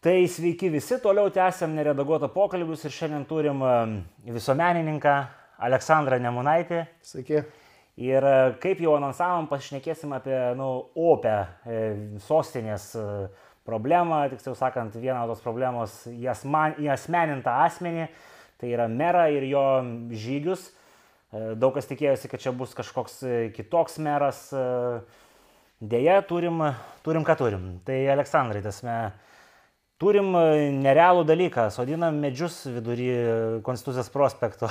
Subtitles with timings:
[0.00, 3.70] Tai sveiki visi, toliau tęsiam neredaguotą pokalbius ir šiandien turim e,
[4.34, 5.14] visuomenininką
[5.64, 6.82] Aleksandrą Nemunaitį.
[7.00, 7.40] Sveiki.
[8.04, 10.68] Ir e, kaip jau anonsavom, pašnekėsim apie nu,
[11.00, 11.80] opę e,
[12.26, 12.90] sostinės
[13.66, 18.10] problemą, tiksliau sakant, vieną tos problemos į, asman, į asmenintą asmenį,
[18.60, 19.66] tai yra merą ir jo
[20.12, 20.70] žygius.
[21.32, 23.22] Daug kas tikėjosi, kad čia bus kažkoks
[23.56, 24.46] kitoks meras.
[25.80, 26.62] Deja, turim,
[27.04, 27.70] turim ką turim.
[27.84, 28.94] Tai Aleksandrai, tasme,
[29.96, 30.40] Turim e,
[30.76, 33.06] nerealų dalyką, sodinam medžius vidury
[33.64, 34.68] Konstitucijos prospekto.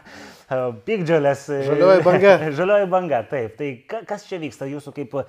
[0.88, 1.44] Pikdžiolės.
[1.68, 2.32] Žalioji banga.
[2.58, 3.54] Žalioji banga, taip.
[3.60, 5.24] Tai kas čia vyksta jūsų kaip e,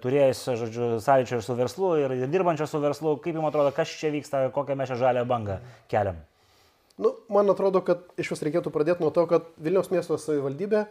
[0.00, 4.14] turėjusio, žodžiu, sąlyčio ir su verslu ir dirbančio su verslu, kaip jums atrodo, kas čia
[4.16, 5.60] vyksta, kokią mes čia žalę bangą
[5.92, 6.24] keliam?
[6.96, 10.86] Nu, man atrodo, kad iš vis reikėtų pradėti nuo to, kad Vilniaus miesto savivaldybė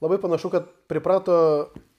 [0.00, 1.40] labai panašu, kad priprato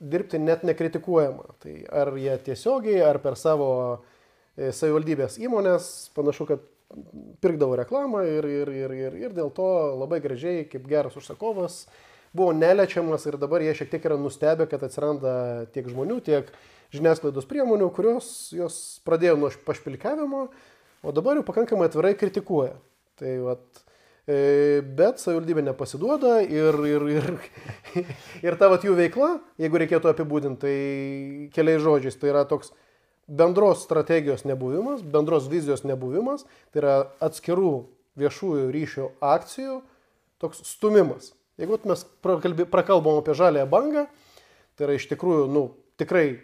[0.02, 1.60] dirbti net nekritikuojama.
[1.62, 3.68] Tai ar jie tiesiogiai, ar per savo
[4.00, 4.18] E,
[4.60, 6.66] savivaldybės įmonės, panašu, kad
[7.44, 9.68] pirkdavo reklamą ir, ir, ir, ir, ir dėl to
[10.00, 11.84] labai gražiai, kaip geras užsakovas,
[12.34, 15.34] buvo neliečiamas ir dabar jie šiek tiek yra nustebę, kad atsiranda
[15.74, 16.50] tiek žmonių, tiek
[16.94, 20.48] žiniasklaidos priemonių, kurios jos pradėjo nuo pašpilkavimo,
[21.06, 22.74] o dabar jau pakankamai atvirai kritikuoja.
[23.20, 23.82] Tai vat,
[24.26, 27.32] e, bet savivaldybė nepasiduoda ir, ir, ir,
[28.48, 32.74] ir ta vat jų veikla, jeigu reikėtų apibūdinti, tai keliais žodžiais, tai yra toks
[33.30, 37.74] bendros strategijos nebuvimas, bendros vizijos nebuvimas, tai yra atskirų
[38.20, 39.80] viešųjų ryšio akcijų
[40.42, 41.34] toks stumimas.
[41.60, 42.06] Jeigu mes
[42.72, 44.06] prakalbam apie žalę bangą,
[44.80, 45.66] tai yra iš tikrųjų, nu,
[46.00, 46.40] tikrai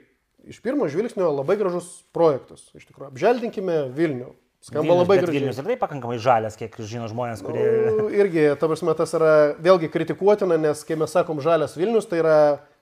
[0.46, 2.68] iš pirmo žvilgsnio labai gražus projektas.
[2.76, 4.34] Iš tikrųjų, apželdinkime Vilnių.
[4.66, 5.40] Skamba Vilnius, labai gražiai.
[5.40, 7.66] Vilnius ir tai pakankamai žalias, kiek žino žmonės, kurie...
[8.00, 12.24] Nu, irgi, ta prasme, tas yra vėlgi kritikuotina, nes kai mes sakom žalias Vilnius, tai
[12.24, 12.38] yra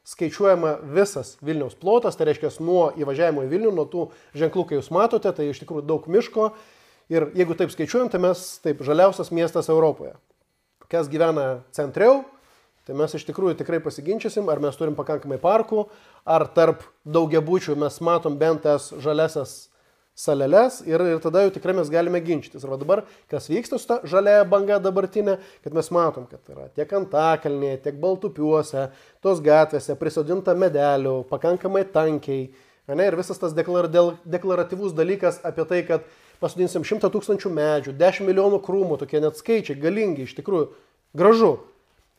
[0.08, 4.92] skaičiuojama visas Vilniaus plotas, tai reiškia nuo įvažiavimo į Vilnių, nuo tų ženklų, kai jūs
[4.94, 6.52] matote, tai iš tikrųjų daug miško.
[7.12, 10.14] Ir jeigu taip skaičiuojam, tai mes taip žaliausias miestas Europoje.
[10.92, 12.22] Kas gyvena centriau,
[12.88, 15.88] tai mes iš tikrųjų tikrai pasiginčysim, ar mes turim pakankamai parkų,
[16.27, 19.73] ar tarp daugiabučių mes matom bent tas žaliasias
[20.16, 22.64] saleles ir, ir tada jau tikrai mes galime ginčytis.
[22.66, 26.94] Ir dabar, kas vyksta su ta žalia banga dabartinė, kad mes matom, kad yra tiek
[27.00, 28.90] Antakalnėje, tiek Baltupiuose,
[29.26, 32.52] tos gatvėse prisodinta medelių, pakankamai tankiai.
[32.92, 36.08] Ne, ir visas tas deklar, deklaratyvus dalykas apie tai, kad
[36.44, 40.68] pasodinsim 100 tūkstančių medžių, 10 milijonų krūmų, tokie net skaičiai, galingi, iš tikrųjų
[41.16, 41.54] gražu.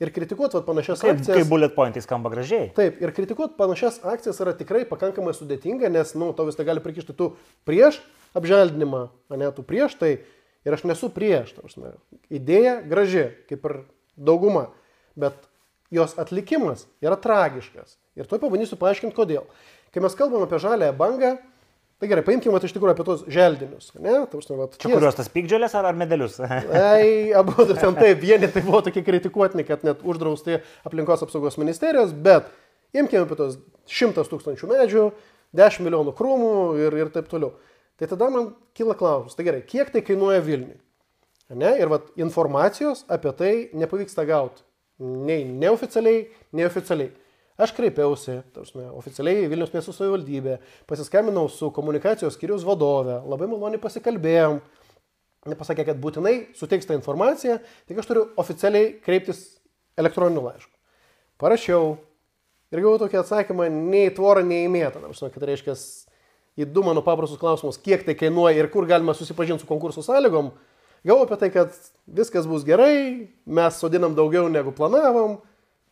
[0.02, 1.36] Ir kritikuoti panašias kaip, akcijas.
[1.38, 2.72] Kaip bullet pointai skamba gražiai.
[2.74, 6.82] Taip, ir kritikuoti panašias akcijas yra tikrai pakankamai sudėtinga, nes, nu, to vis tai gali
[6.82, 7.30] prikišti tu
[7.68, 8.00] prieš
[8.34, 10.16] apželdinimą, o ne tu prieš tai.
[10.64, 11.92] Ir aš nesu prieš, tarsi.
[12.32, 13.74] Idėja graži, kaip ir
[14.16, 14.70] dauguma,
[15.14, 15.36] bet
[15.94, 17.98] jos atlikimas yra tragiškas.
[18.18, 19.44] Ir to pabandysiu paaiškinti, kodėl.
[19.94, 21.36] Kai mes kalbam apie žalę bangą,
[22.04, 23.86] Tai gerai, paimkime iš tikrųjų apie tos želdinius.
[23.96, 24.12] Ne?
[24.28, 24.92] Tausne, vat, Čia ties...
[24.98, 26.34] kurios tas pikdžiolės ar, ar medelius?
[26.44, 32.12] Ai, abu ten taip, vieni tai buvo tokie kritikuotini, kad net uždrausti aplinkos apsaugos ministerijos,
[32.26, 32.50] bet
[32.92, 33.56] imkime apie tos
[33.88, 35.06] šimtas tūkstančių medžių,
[35.56, 36.52] 10 milijonų krūmų
[36.84, 37.54] ir, ir taip toliau.
[37.96, 40.76] Tai tada man kyla klausimas, tai gerai, kiek tai kainuoja Vilniui?
[41.56, 41.72] Ne?
[41.80, 44.60] Ir vat, informacijos apie tai nepavyksta gauti.
[45.00, 47.14] Nei neoficialiai, nei oficialiai.
[47.54, 50.56] Aš kreipiausi, tarsi, oficialiai Vilnius miesto savivaldybę,
[50.90, 54.56] pasiskambinau su komunikacijos skyrius vadove, labai maloniai pasikalbėjom,
[55.52, 59.44] nepasakė, kad būtinai suteiks tą informaciją, tik aš turiu oficialiai kreiptis
[60.00, 60.72] elektroniniu laišku.
[61.38, 61.94] Parašiau
[62.74, 65.04] ir gavau tokį atsakymą, nei tvorą, nei į mėtą.
[65.06, 65.78] Tarsi, kad reiškia,
[66.58, 70.50] į du mano paprastus klausimus, kiek tai kainuoja ir kur galima susipažinti su konkursų sąlygom,
[71.06, 71.82] gavau apie tai, kad
[72.18, 75.38] viskas bus gerai, mes sodinam daugiau negu planavom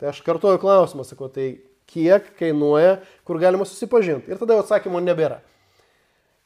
[0.00, 1.54] Tai aš kartuoju klausimą, sakau, tai
[1.91, 4.30] kiek kainuoja, kur galima susipažinti.
[4.32, 5.41] Ir tada atsakymo nebėra.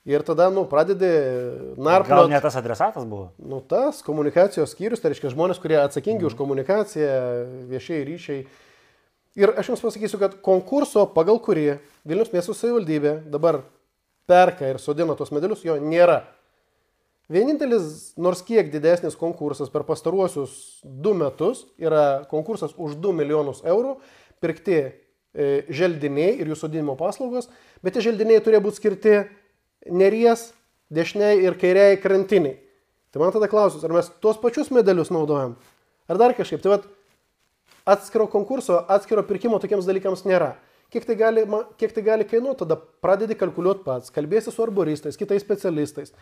[0.07, 1.09] Ir tada, nu, pradedi
[1.83, 2.15] narplioti.
[2.15, 3.33] Gal ne tas adresatas buvo?
[3.43, 6.29] Nu, tas komunikacijos skyrius, tai reiškia žmonės, kurie atsakingi mm.
[6.31, 7.17] už komunikaciją,
[7.73, 8.45] viešieji ryšiai.
[9.37, 13.65] Ir aš jums pasakysiu, kad konkurso, pagal kurį Vilnius miesto savivaldybė dabar
[14.31, 16.23] perka ir sodina tos medalius, jo nėra.
[17.33, 20.53] Vienintelis nors kiek didesnis konkursas per pastaruosius
[20.85, 23.97] du metus yra konkursas už 2 milijonus eurų
[24.43, 24.93] pirkti e,
[25.67, 27.49] želdiniai ir jų sodinimo paslaugos,
[27.83, 29.17] bet tie želdiniai turėjo būti skirti
[29.91, 30.53] neries,
[30.95, 32.61] dešiniai ir kairiai krantiniai.
[33.11, 35.57] Tai man tada klausimas, ar mes tuos pačius medalius naudojam,
[36.07, 36.63] ar dar kažkaip.
[36.63, 36.87] Tai vad
[37.87, 40.55] atskiro konkurso, atskiro pirkimo tokiems dalykams nėra.
[40.95, 41.43] Kiek tai gali,
[41.81, 46.13] kiek tai gali kainuoti, tada pradedi kalkuliuoti pats, kalbėsi su arboristais, kitais specialistais.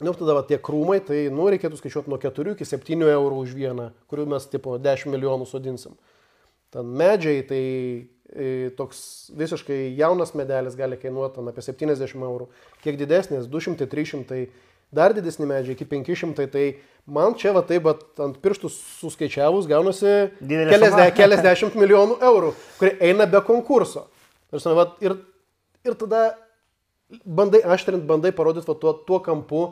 [0.00, 3.52] Nu, tada va, tie krūmai, tai, nu, reikėtų skaičiuoti nuo 4 iki 7 eurų už
[3.56, 5.98] vieną, kurių mes, tipo, 10 milijonų sodinsim.
[6.72, 7.62] Ten medžiai, tai
[8.32, 9.02] e, toks
[9.36, 12.48] visiškai jaunas medelis gali kainuoti ten apie 70 eurų,
[12.84, 13.48] kiek didesnis?
[13.50, 14.40] 200, 300,
[14.94, 16.64] dar didesni medžiai iki 500, tai
[17.04, 20.30] man čia va taip, bet ant pirštų suskaičiavus gaunasi
[21.18, 24.06] keliasdešimt milijonų eurų, kurie eina be konkurso.
[24.50, 25.18] Prasme, vat, ir,
[25.84, 26.30] ir tada
[27.24, 29.68] bandai aštrint, bandai parodyti va, tuo, tuo kampu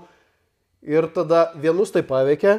[0.83, 2.59] ir tada vienus tai paveikia,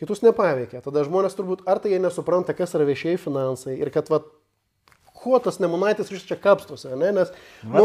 [0.00, 0.82] kitus nepaveikia.
[0.84, 4.22] Tada žmonės turbūt ar tai jie nesupranta, kas yra viešieji finansai ir kad va,
[5.20, 7.12] kuo tas nemunaitis iš čia kapstosi, ne?
[7.12, 7.32] nes...
[7.62, 7.84] Nu,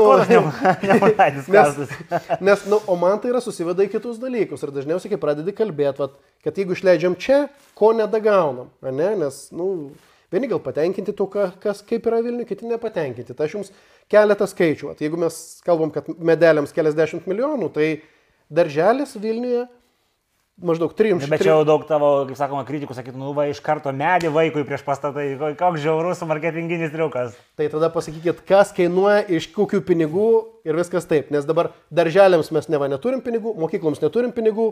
[0.89, 1.91] Nemanaitis nes, kastas.
[2.47, 6.07] nes nu, o man tai yra susiveda į kitus dalykus ir dažniausiai, kai pradedi kalbėti,
[6.45, 7.45] kad jeigu išleidžiam čia,
[7.77, 9.11] ko nedagaunam, ne?
[9.25, 9.67] nes nu,
[10.31, 13.35] vieni gal patenkinti to, ka- kas kaip yra Vilniuje, kiti nepatenkinti.
[13.35, 13.75] Tai aš jums
[14.11, 14.93] keletą skaičių.
[14.93, 17.89] Vat, jeigu mes kalbam, kad medeliams keliasdešimt milijonų, tai
[18.55, 19.65] darželis Vilniuje
[20.55, 21.27] maždaug 300.
[21.27, 24.63] Bet čia jau daug tavo, kaip sakoma, kritikų sakytų, nu va iš karto medį vaikui
[24.67, 27.35] prieš pastatai, ko- koks žiaurus marketinginis triukas.
[27.59, 30.29] Tai tada pasakykit, kas kainuoja, iš kokių pinigų
[30.63, 31.27] ir viskas taip.
[31.35, 34.69] Nes dabar darželiams mes neva neturim pinigų, mokykloms neturim pinigų,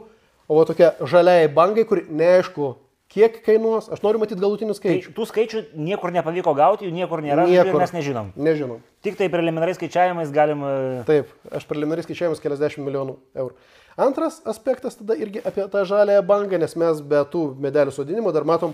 [0.48, 2.76] o va tokia žaliai bangai, kur neaišku,
[3.14, 5.12] kiek kainuos, aš noriu matyti galutinį Tai skaičių.
[5.18, 7.78] tų skaičių niekur nepavyko gauti, jų niekur nėra, niekur.
[7.84, 8.32] mes nežinom.
[8.36, 8.82] Nežinom.
[9.06, 10.64] Tik tai preliminariais skaičiavimais galim...
[10.66, 13.54] e, Taip, aš preliminariai skaičiavimus keliasdešimt milijonų eurų.
[14.02, 18.48] Antras aspektas tada irgi apie tą žalę bangą, nes mes be tų medelių sodinimo dar
[18.50, 18.74] matom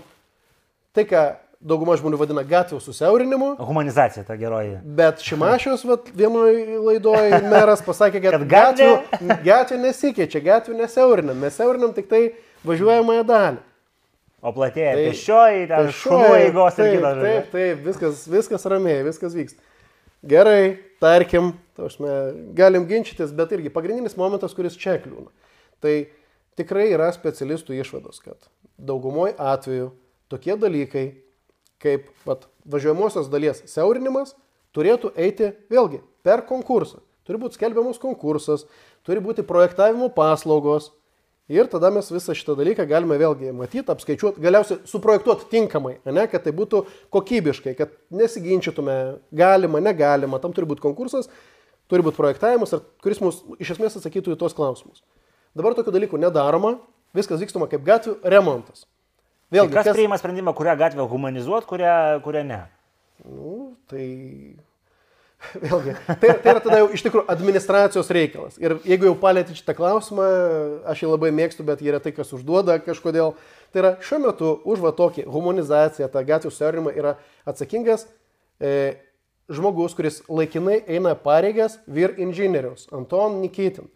[0.95, 1.25] tai, ką
[1.59, 3.50] dauguma žmonių vadina gatvių susiaurinimu.
[3.59, 4.77] Humanizacija ta geroji.
[4.95, 5.83] Bet Šimašius
[6.15, 8.94] vienoje laidoje meras pasakė, kad, Kad gatvių,
[9.44, 12.21] gatvių nesikeičia, gatvių nesiaurinam, mes siaurinam tik tai
[12.63, 13.59] važiuojamąją dalį.
[14.39, 17.18] O platėja Tai- pešioji, ten šunų eigos ir taip, kitas.
[17.24, 19.65] Taip, taip, viskas, viskas ramiai, viskas vyksta.
[20.30, 22.12] Gerai, tarkim, tausme,
[22.56, 25.27] galim ginčytis, bet irgi pagrindinis momentas, kuris čia kliūna.
[25.83, 25.94] Tai
[26.59, 28.50] tikrai yra specialistų išvados, kad
[28.80, 29.91] daugumoje atveju
[30.31, 31.06] tokie dalykai,
[31.80, 34.36] kaip vat, važiuojamosios dalies siaurinimas,
[34.75, 37.00] turėtų eiti vėlgi per konkursą.
[37.27, 38.65] Turi būti skelbiamas konkursas,
[39.06, 40.89] turi būti projektavimo paslaugos,
[41.50, 46.44] Ir tada mes visą šitą dalyką galime vėlgi matyti, apskaičiuoti, galiausiai suprojektuoti tinkamai, ne, kad
[46.46, 46.84] tai būtų
[47.16, 48.98] kokybiškai, kad nesiginčytume,
[49.34, 51.31] galima, negalima, tam turi būti konkursas,
[51.90, 55.01] turi būti projektavimas, kuris mums iš esmės atsakytų į tuos klausimus.
[55.57, 56.75] Dabar tokių dalykų nedaroma,
[57.18, 58.86] viskas vykstama kaip gatvių remontas.
[59.50, 62.60] Tai Vėlgi, kas priima sprendimą, kurią gatvę humanizuoti, kurią, kurią ne?
[63.25, 64.06] Nu, tai
[65.63, 68.57] vėlgi, tai, tai yra tada jau iš tikrųjų administracijos reikalas.
[68.62, 70.25] Ir jeigu jau palėtė šitą klausimą,
[70.91, 73.36] aš jį labai mėgstu, bet jie yra tai, kas užduoda kažkodėl.
[73.74, 77.15] Tai yra šiuo metu už va tokį humanizaciją, tą gatvių siaurimą yra
[77.47, 78.07] atsakingas
[78.59, 79.00] e,
[79.50, 83.88] žmogus, kuris laikinai eina pareigas vyr inžinieriaus, Anton Nikitin.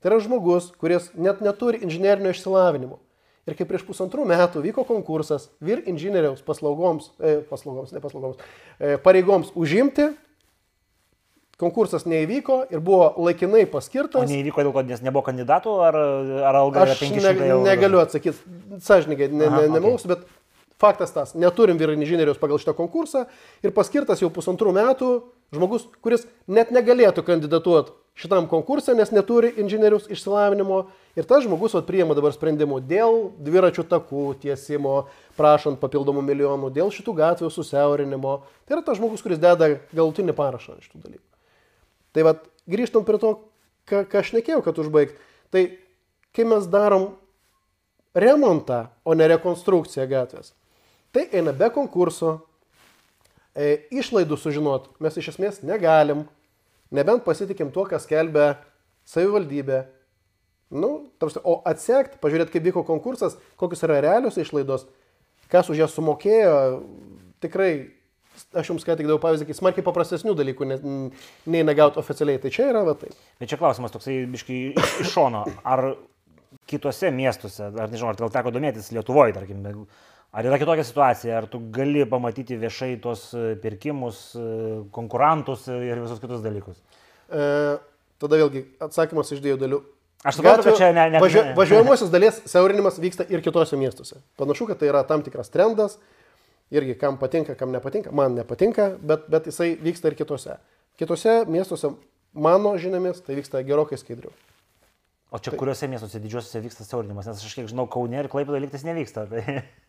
[0.00, 3.00] Tai yra žmogus, kuris net neturi inžinierinio išsilavinimo.
[3.46, 8.40] Ir kai prieš pusantrų metų vyko konkursas vyr inžinieriaus paslaugoms, e, paslaugoms, ne paslaugoms,
[8.80, 10.08] e, pareigoms užimti,
[11.60, 14.28] konkursas neįvyko ir buvo laikinai O paskirtas.
[14.30, 16.00] neįvyko dėl to, nes nebuvo kandidatų, ar,
[16.50, 17.62] ar alga yra Aš 500 ne, eurų?
[17.64, 18.36] negaliu atsakyti,
[18.84, 19.74] sąžininkai, ne, Aha, ne, okei.
[19.76, 20.26] nemelausiu, bet
[20.76, 23.24] faktas tas, neturim vyr inžinieriaus pagal šitą konkursą
[23.64, 25.12] ir paskirtas jau pusantrų metų
[25.56, 30.86] žmogus, kuris net negalėtų kandidatuoti šitam konkursą, nes neturi inžinieriaus išsilavinimo.
[31.16, 35.06] Ir tas žmogus vat, priima dabar sprendimų dėl dviračių takų tiesimo,
[35.36, 38.38] prašant papildomų milijonų, dėl šitų gatvių susiaurinimo.
[38.64, 41.24] Tai yra tas žmogus, kuris deda galutinį parašą ant šitų dalykų.
[42.16, 43.34] Tai vad, grįžtam prie to,
[43.84, 45.18] ką, ką aš nekėjau, kad užbaigti.
[45.52, 45.62] Tai
[46.32, 47.10] kai mes darom
[48.16, 50.54] remontą, o ne rekonstrukciją gatvės,
[51.12, 52.38] tai eina be konkurso,
[53.52, 56.24] e, išlaidų sužinot mes iš esmės negalim,
[56.88, 58.54] nebent pasitikim tuo, kas kelbė
[59.08, 59.84] savivaldybė.
[60.72, 64.88] Nu, tarsi, o atsekt, pažiūrėti, kaip vyko konkursas, kokios yra realios išlaidos,
[65.52, 66.56] kas už jas sumokėjo,
[67.44, 67.95] tikrai,
[68.56, 70.80] aš jums ką tik daviau pavyzdį, kai smarkiai paprastesnių dalykų ne-
[71.46, 72.40] nei negauti oficialiai.
[72.42, 73.10] Tai čia yra va tai.
[73.40, 75.44] Bet čia klausimas toksai, biškai, iš, šono.
[75.64, 75.94] Ar
[76.66, 79.62] kitose miestuose, ar nežinau, ar gal teko domėtis Lietuvoje, tarkim,
[80.36, 84.46] ar yra kitokia situacija, ar tu gali pamatyti viešai tos e, pirkimus, e,
[84.94, 86.80] konkurentus ir visus kitus dalykus?
[87.30, 87.78] E,
[88.22, 89.80] tada vėlgi atsakymas iš dviejų dalių.
[90.26, 94.16] Aš suprantu, kad čia ne- ne- ne- važiuojamosios dalies siaurinimas vyksta ir kitose miestuose.
[94.40, 95.98] Panašu, kad tai yra tam tikras trendas.
[96.74, 98.10] Irgi kam patinka, kam nepatinka.
[98.10, 100.58] Man nepatinka, bet, bet jisai vyksta ir kitose.
[100.98, 101.92] Kitose miestuose,
[102.34, 104.34] mano žiniomis, tai vyksta gerokai skaidriau.
[105.34, 108.84] O čia kuriuose miestuose didžiuosiuose vyksta siaurinimas, nes aš kiek žinau, Kaune ir Klaipėda liktis
[108.86, 109.24] nevyksta.
[109.30, 109.42] Tai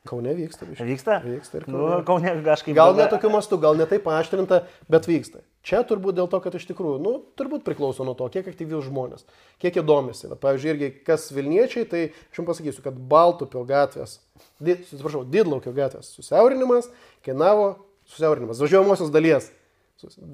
[0.10, 0.65] Kaune vyksta.
[0.69, 0.88] biškį.
[0.89, 1.17] vyksta?
[1.25, 2.00] Vyksta ir Nu, Kaune.
[2.10, 2.77] Kaune kažkaip.
[2.77, 5.43] Gal ne tokiu mastu, gal ne taip paaštrinta, bet vyksta.
[5.67, 9.25] Čia turbūt dėl to, kad iš tikrųjų, nu, turbūt priklauso nuo to, kiek aktyvių žmonės,
[9.59, 10.29] kiek jie domisi.
[10.31, 14.21] Vat, pavyzdžiui, irgi kas Vilniečiai, tai aš jums pasakysiu, kad Baltupio gatvės,
[14.63, 16.88] di, atsiprašau, Didlaukio gatvės susiaurinimas
[17.27, 17.74] kainavo,
[18.07, 19.51] susiaurinimas, važiuojamosios dalies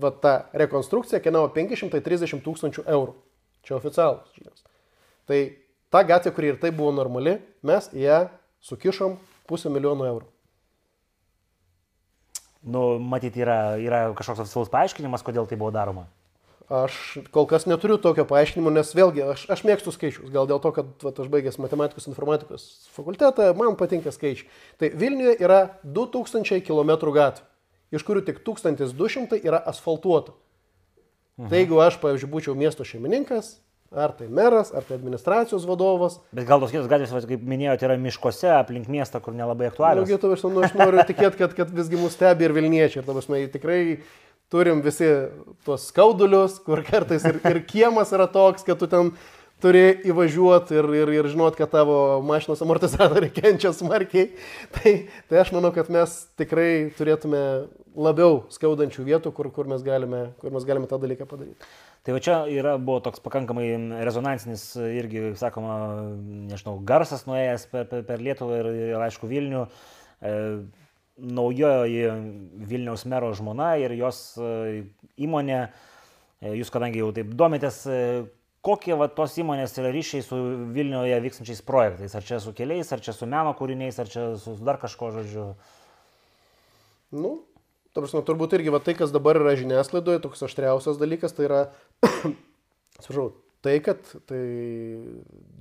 [0.01, 3.13] Va ta rekonstrukcija kainavo 530 tūkstančių eurų.
[3.63, 4.63] Čia oficialus žinios.
[5.29, 5.39] Tai
[5.93, 8.25] ta gatvė, kuri ir tai buvo normali, mes ją
[8.67, 9.15] sukišom
[9.47, 10.27] pusę milijono eurų.
[12.63, 16.05] Nu, matyt, yra, yra kažkoks oficialus paaiškinimas, kodėl tai buvo daroma.
[16.71, 20.31] Aš kol kas neturiu tokio paaiškinimo, nes vėlgi aš, aš mėgstu skaičius.
[20.31, 24.47] Gal dėl to, kad va, aš baigęs matematikos informatikos fakultetą, man patinka skaičiai.
[24.79, 27.43] Tai Vilniuje yra 2000 km gatvių,
[27.93, 30.37] iš kurių tik 1200 yra asfaltuota.
[31.35, 31.49] Mhm.
[31.51, 33.57] Tai jeigu aš, pavyzdžiui, būčiau miesto šeimininkas,
[33.95, 36.19] ar tai meras, ar tai administracijos vadovas.
[36.35, 40.09] Bet gal tos kitos gatvės, kaip minėjote, yra miškuose aplink miestą, kur nelabai aktualios.
[40.09, 43.03] Na, nu, nu, aš noriu tikėti, kad, kad visgi mus stebi ir Vilniečiai.
[43.03, 43.79] Ir, tavasme, tikrai
[44.53, 45.07] turim visi
[45.65, 49.13] tuos skaudulius, kur kartais ir, ir kiemas yra toks, kad tu ten
[49.63, 54.33] turi įvažiuoti ir, ir, ir žinot, kad tavo mašinos amortizatoriai kenčia smarkiai.
[54.75, 54.93] Tai,
[55.29, 57.43] tai aš manau, kad mes tikrai turėtume
[57.93, 61.71] labiau skaudančių vietų, kur, kur, mes, galime, kur mes galime tą dalyką padaryti.
[62.03, 63.69] Tai va čia yra, buvo toks pakankamai
[64.03, 65.75] rezonansinis irgi, sakoma,
[66.51, 69.61] nežinau, garsas nuėjęs per, per, per Lietuvą ir, ir aišku Vilnių.
[70.19, 70.33] E,
[71.17, 72.09] naujoji
[72.67, 74.83] Vilniaus mero žmona ir jos e,
[75.21, 75.59] įmonė,
[76.41, 77.99] e, jūs kadangi jau taip domitės, e,
[78.65, 80.39] kokie va, tos įmonės yra ryšiai su
[80.73, 82.15] Vilniuje vykstančiais projektais?
[82.17, 85.47] Ar čia su keliais, ar čia su meno kūriniais, ar čia su dar kažko žodžiu?
[87.13, 87.35] Nu,
[88.01, 91.61] prasme, turbūt irgi va, tai, kas dabar yra žiniasklaidoje, toks aštriausias dalykas, tai yra,
[92.97, 93.29] atsiprašau,
[93.61, 94.41] tai, kad tai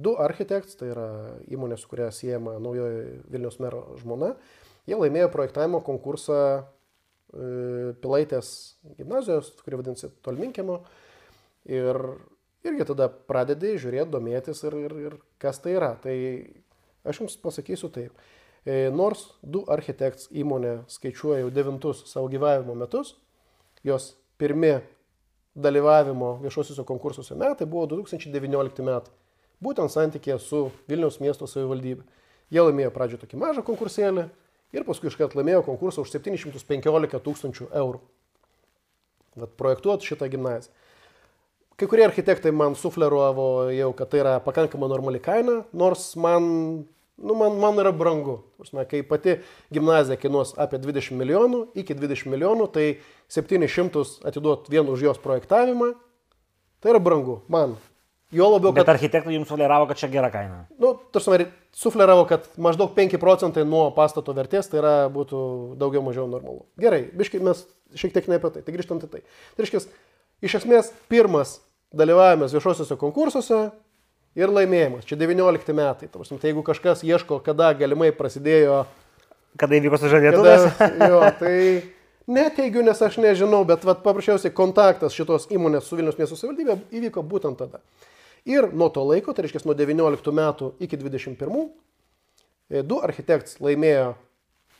[0.00, 1.08] du architekts, tai yra
[1.52, 4.32] įmonė, su kuria siejama naujoji Vilnius mero žmona,
[4.88, 6.64] Jie laimėjo projektavimo konkursą e,
[8.02, 8.48] Pilaitės
[8.98, 10.80] gimnazijos, kuri vadinasi Tolminkėmo.
[11.70, 11.98] Ir
[12.66, 15.92] irgi tada pradedi žiūrėti, domėtis ir, ir, ir kas tai yra.
[16.02, 16.14] Tai
[17.06, 18.26] aš jums pasakysiu taip.
[18.64, 23.16] E, nors du architekts įmonė skaičiuoja jau devintus savo gyvavimo metus,
[23.82, 24.76] jos pirmi
[25.58, 29.12] dalyvavimo viešuosiuose konkursuose metai buvo 2019 metai.
[29.62, 32.06] Būtent santykė su Vilniaus miesto savivaldybė.
[32.52, 34.24] Jie laimėjo pradžioje tokį mažą konkursėlį,
[34.72, 38.00] ir paskui iškart laimėjo konkursą už 715 tūkstančių eurų.
[39.42, 40.72] Vat projektuoti šitą gimnaziją.
[41.80, 46.44] Kai kurie architektai man sufleruovo jau, kad tai yra pakankama normali kaina, nors man,
[47.16, 48.40] nu, man, man yra brangu.
[48.60, 49.38] Prasme, kai pati
[49.74, 52.86] gimnazija kainuos apie 20 milijonų, iki 20 milijonų, tai
[53.32, 55.92] 700 atiduot vien už jos projektavimą,
[56.82, 57.76] tai yra brangu man.
[58.32, 58.86] Jo labiau, kad...
[58.86, 60.62] Bet architektai jums sufleravo, kad čia gera kaina.
[60.80, 61.44] Nu, tarsi,
[61.76, 65.42] sufleravo, kad maždaug 5 procentai nuo pastato vertės tai yra, būtų
[65.80, 66.64] daugiau mažiau normalu.
[66.80, 67.60] Gerai, biškai mes
[67.98, 68.64] šiek tiek ne apie tai.
[68.64, 69.20] Tai grįžtant į tai.
[69.52, 69.82] Tai reiškia,
[70.48, 71.58] iš esmės pirmas
[71.92, 73.60] dalyvavimas viešuosiuose konkursuose
[74.38, 75.06] ir laimėjimas.
[75.08, 76.08] Čia 19 metai.
[76.12, 78.84] Tarsi, tai jeigu kažkas ieško, kada galimai prasidėjo...
[79.60, 80.64] Kada įvyko sužadėtuvės?
[81.12, 81.56] Jo, tai
[82.26, 87.24] neteigiu, nes aš nežinau, bet vat, paprasčiausiai kontaktas šitos įmonės su Vilnius miesto savivaldybė įvyko
[87.28, 87.82] būtent tada.
[88.48, 91.68] Ir nuo to laiko, tai reiškia nuo 19 metų iki 21,
[92.72, 94.14] e, du architekts laimėjo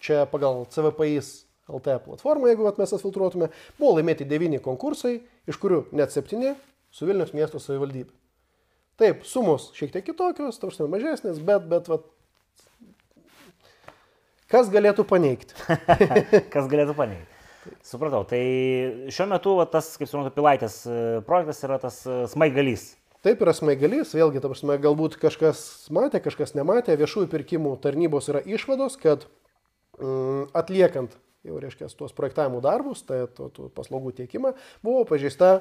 [0.03, 5.85] čia pagal CVPIS LT platformą, jeigu mes jas filtruotume, buvo laimėti 9 konkursai, iš kurių
[5.95, 6.57] net 7
[6.93, 8.22] su Vilnius miesto savivaldybė.
[9.01, 12.05] Taip, sumos šiek tiek kitokios, tarsi mažesnės, bet, bet, vat,
[14.53, 15.57] kas galėtų paneigti?
[16.55, 17.29] kas galėtų paneigti?
[17.87, 18.43] Supratau, tai
[19.15, 20.97] šiuo metu va, tas, kaip suprantu, Pilaitės e,
[21.27, 22.89] projektas yra tas e, smaigalys.
[23.23, 25.61] Taip yra smaigalys, vėlgi, ta prasme, galbūt kažkas
[25.95, 29.29] matė, kažkas nematė, viešųjų pirkimų tarnybos yra išvados, kad
[30.03, 31.15] mm, atliekant
[31.47, 35.53] jau reiškia tuos projektavimo darbus, tai to, to paslaugų tiekimą, buvo pažeista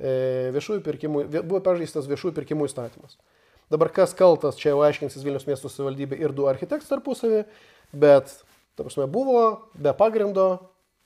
[0.00, 3.18] viešųjų pirkimų, buvo pažeistas viešųjų pirkimų įstatymas.
[3.72, 7.44] Dabar kas kaltas, čia jau aiškinsis Vilnius miesto savivaldybė ir du architektai tarpusavį,
[7.96, 8.32] bet,
[8.76, 10.48] ta prasme, buvo be pagrindo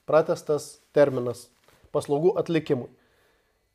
[0.08, 1.46] pratestas terminas
[1.94, 2.88] paslaugų atlikimui.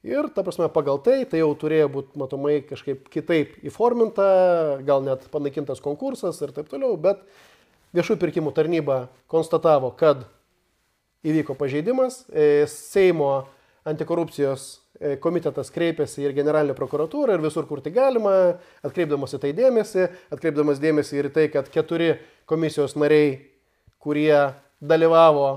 [0.02, 4.26] Ir, ta prasme, pagal tai, tai jau turėjo būti matomai kažkaip kitaip įforminta,
[4.88, 7.22] gal net panaikintas konkursas ir taip toliau, bet
[7.94, 10.26] viešųjų pirkimų tarnyba konstatavo, kad
[11.22, 13.46] įvyko pažeidimas, e, Seimo
[13.86, 14.91] antikorupcijos e,
[15.24, 18.34] komitetas kreipėsi ir generalinė prokuratūra ir visur, kur tai galima,
[18.86, 22.14] atkreipdamas į tai dėmesį, atkreipdamas dėmesį ir tai, kad keturi
[22.50, 23.40] komisijos nariai,
[24.02, 25.50] kurie dalyvavo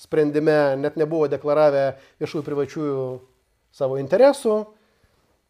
[0.00, 3.04] sprendime, net nebuvo deklaravę viešųjų privačiųjų
[3.74, 4.64] savo interesų.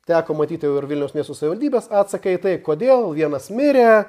[0.04, 4.04] Teko matyti ir Vilniaus miesto savivaldybės atsakai tai, kodėl vienas mirė,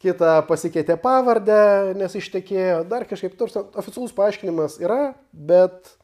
[0.00, 5.97] kita pasikeitė pavardę, nes ištekėjo, dar kažkaip turs oficialus paaiškinimas yra, bet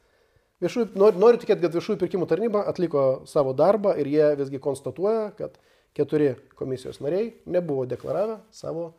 [0.63, 5.31] viešųjų, noriu, noriu tikėti, kad viešųjų pirkimų tarnyba atliko savo darbą ir jie visgi konstatuoja,
[5.39, 5.57] kad
[5.95, 8.93] keturi komisijos nariai nebuvo deklaravę savo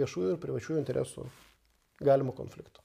[0.00, 1.28] viešųjų ir privačiųjų interesų
[2.04, 2.84] galimų konfliktų.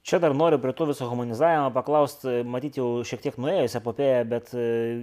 [0.00, 4.52] Čia dar noriu prie to viso humanizavimo paklausti, matyti jau šiek tiek nuėjus epopėją, bet
[4.56, 4.62] e,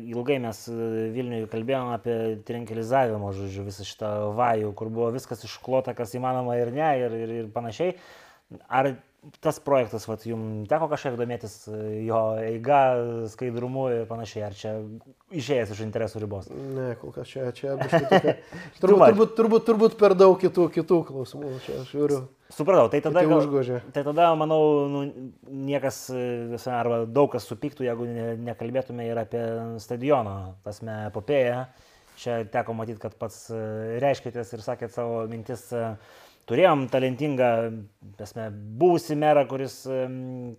[0.09, 0.77] ilgai mes e,
[1.13, 2.15] Vilniuje kalbėjome apie
[2.47, 4.09] trinkelizavimo, žodžiu, visą šitą
[4.39, 7.93] vajų, kur buvo viskas išklota, kas įmanoma ir ne, ir, ir, ir panašiai.
[8.65, 8.95] Ar
[9.41, 12.79] tas projektas, vat, jums teko kažkiek domėtis e, jo eiga,
[13.31, 14.73] skaidrumu ir panašiai, ar čia
[15.35, 16.49] išėjęs iš interesų ribos?
[16.51, 18.35] Ne, kol kas čia, čia tokia,
[18.81, 22.21] turbūt, turbūt, turbūt, turbūt per daug kitų, kitų klausimų, čia aš žiūriu.
[22.53, 25.01] Supratau, tai tada, gal, tai tada manau, nu,
[25.67, 29.43] niekas, e, arba daug kas supyktų, jeigu ne, nekalbėtume ir apie
[29.83, 31.65] stadiono, tasme, epopėją.
[32.17, 33.59] Čia teko matyti, kad pats e,
[34.01, 35.67] reiškitės ir sakėt savo mintis.
[36.47, 37.47] Turėjom talentingą,
[38.23, 38.45] esmė,
[38.79, 39.81] buvusi merą, kuris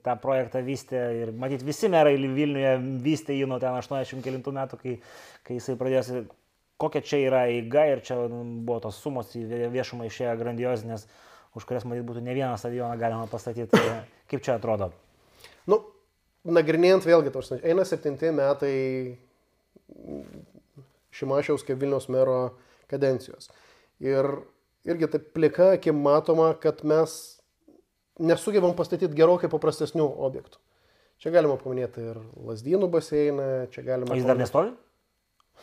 [0.05, 4.79] tą projektą vystė ir matyt visi merai Vilniuje vystė jį nuo ten 80 kilintų metų,
[4.83, 4.99] kai,
[5.47, 6.27] kai jisai pradėjo,
[6.77, 11.07] kokia čia yra eiga ir čia buvo tos sumos į viešumą išėję grandiozinės,
[11.57, 13.73] už kurias matyt būtų ne vieną stadioną galima pastatyti.
[13.73, 14.91] Tai kaip čia atrodo?
[15.73, 15.81] Nu,
[16.45, 18.77] nagrinėjant vėlgi, tos, eina septinti metai
[21.17, 22.39] Šimašiaus kaip Vilnius mero
[22.93, 23.49] kadencijos.
[24.05, 24.29] Ir
[24.89, 27.19] irgi taip plika akim matoma, kad mes
[28.19, 30.61] nesugebam pastatyti gerokai paprastesnių objektų.
[31.19, 34.15] Čia galima paminėti ir lasdynų baseiną, čia galima...
[34.15, 34.71] O jis dar nestovi?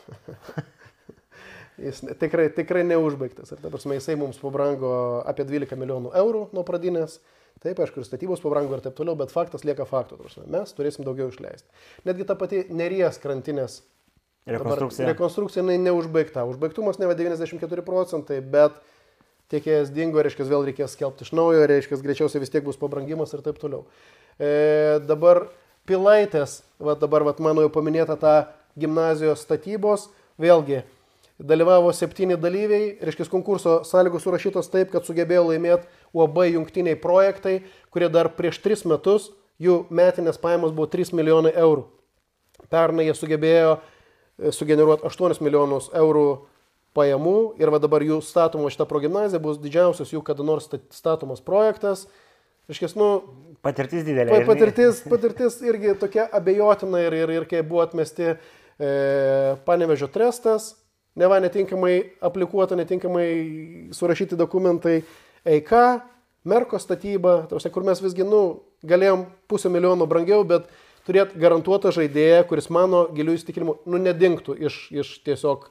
[1.86, 3.54] jis tikrai, tikrai neužbaigtas.
[3.56, 4.92] Ir dabar jisai mums pabrango
[5.28, 7.22] apie 12 milijonų eurų nuo pradinės.
[7.64, 10.20] Taip, aišku, ir statybos pabrango ir taip toliau, bet faktas lieka faktu.
[10.52, 11.70] Mes turėsim daugiau išleisti.
[12.08, 13.80] Netgi ta pati neries krantinės
[14.46, 15.06] rekonstrukcija.
[15.06, 16.44] Dabar, rekonstrukcija neužbaigta.
[16.52, 18.76] Užbaigtumas ne 94 procentai, bet
[19.54, 23.44] tiekėjas dingo, reiškia, vėl reikės skelbti iš naujo, reiškia, greičiausiai vis tiek bus pabrangimas ir
[23.46, 23.86] taip toliau.
[24.40, 25.48] E, dabar
[25.86, 28.36] Pilaitės, va dabar va, mano jau paminėta ta
[28.80, 30.08] gimnazijos statybos,
[30.42, 30.82] vėlgi
[31.38, 35.86] dalyvavo septyni dalyviai, reiškia, konkurso sąlygos surašytos taip, kad sugebėjo laimėti
[36.16, 37.60] UAB jungtiniai projektai,
[37.94, 39.30] kurie dar prieš tris metus
[39.62, 41.86] jų metinės pajamos buvo 3 milijonai eurų.
[42.72, 46.28] Pernai jie sugebėjo e, sugeneruoti 8 milijonus eurų
[46.96, 52.06] pajamų ir va dabar jų statoma šita progymnazija bus didžiausias jų kada nors statomas projektas.
[52.72, 53.10] Iškės, nu,
[53.66, 54.40] patirtis didelė.
[54.48, 58.38] Patirtis, patirtis irgi tokia abejotina ir, ir, ir kai buvo atmesti e,
[59.68, 60.74] panevežio trestas,
[61.20, 61.94] neva netinkamai
[62.26, 63.30] aplikuota, netinkamai
[63.96, 65.02] surašyti dokumentai
[65.46, 65.74] EIK,
[66.46, 70.68] Merko statyba, tausia, kur mes visgi, nu, galėjom pusę milijono brangiau, bet
[71.08, 75.66] turėti garantuotą žaidėją, kuris mano gilių įsitikinimų, nu, nedingtų iš, iš tiesiog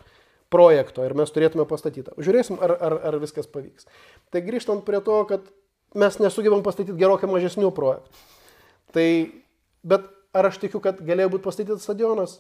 [0.55, 2.15] projekto ir mes turėtume pastatytą.
[2.23, 3.91] Žiūrėsim, ar, ar, ar viskas pavyks.
[4.31, 5.51] Tai grįžtant prie to, kad
[5.99, 8.25] mes nesugebam pastatyti gerokai mažesnių projektų.
[8.95, 9.07] Tai,
[9.87, 12.39] bet ar aš tikiu, kad galėjo būti pastatytas stadionas?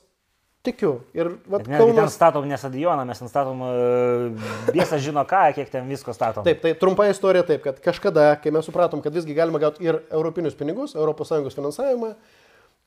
[0.64, 0.94] Tikiu.
[1.12, 1.98] Ir vat, ne, Kaunas...
[1.98, 6.46] ten statom ne stadioną, mes ten statom, uh, biesas žino ką, kiek ten visko statom.
[6.46, 10.00] Taip, tai trumpa istorija taip, kad kažkada, kai mes supratom, kad visgi galima gauti ir
[10.09, 12.14] europinius pinigus, ES finansavimą,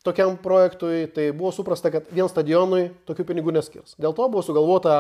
[0.07, 3.97] tokiam projektui, tai buvo suprasta, kad vien stadionui tokių pinigų neskirs.
[3.99, 4.97] Dėl to buvo sugalvota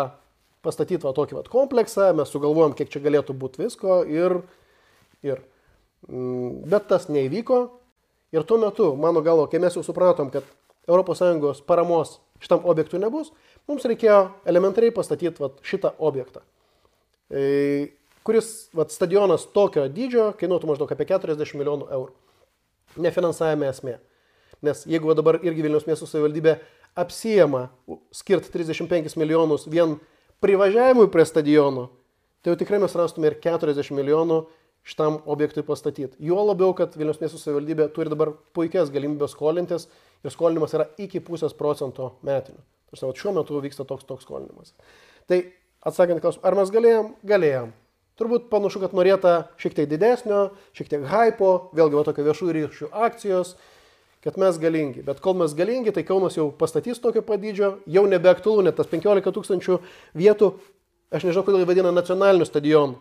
[0.65, 4.41] pastatyti va tokį va kompleksą, mes sugalvojom, kiek čia galėtų būti visko ir,
[5.25, 5.43] ir.
[6.07, 7.61] Mm, bet tas neįvyko
[8.35, 10.45] ir tuo metu, mano galvo, kai mes jau supratom, kad
[10.87, 13.31] ES paramos šitam objektui nebus,
[13.67, 16.43] mums reikėjo elementariai pastatyti va šitą objektą,
[17.31, 17.89] e,
[18.27, 22.13] kuris va, stadionas tokio dydžio kainuotų maždaug apie 40 milijonų eurų.
[23.03, 23.97] Nefinansavime esmė.
[24.65, 26.57] Nes jeigu dabar irgi Vilnius miesto savivaldybė
[26.97, 27.67] apsijama
[28.15, 29.97] skirti 35 milijonus vien
[30.41, 31.89] privažiavimui prie stadiono,
[32.41, 34.41] tai jau tikrai mes rastume ir 40 milijonų
[34.87, 36.15] šitam objektui pastatyti.
[36.23, 39.89] Juo labiau, kad Vilnius miesto savivaldybė turi dabar puikias galimybės skolintis
[40.23, 42.61] ir skolinimas yra iki pusės procento metinių.
[42.87, 44.71] Tarsi, šiuo metu vyksta toks toks skolinimas.
[45.27, 45.41] Tai
[45.83, 47.11] atsakant klausimą, ar mes galėjom?
[47.27, 47.73] Galėjom.
[48.17, 52.87] Turbūt panašu, kad norėta šiek tiek didesnio, šiek tiek hypo, vėlgi va tokio viešųjų ryšių
[53.05, 53.57] akcijos,
[54.23, 55.03] kad mes galingi.
[55.05, 59.33] Bet kol mes galingi, tai Kaunas jau pastatys tokio padydžio, jau nebeaktualu, net tas 15
[59.35, 59.79] tūkstančių
[60.17, 60.51] vietų,
[61.13, 62.97] aš nežinau, kodėl jį vadina nacionaliniu stadionu.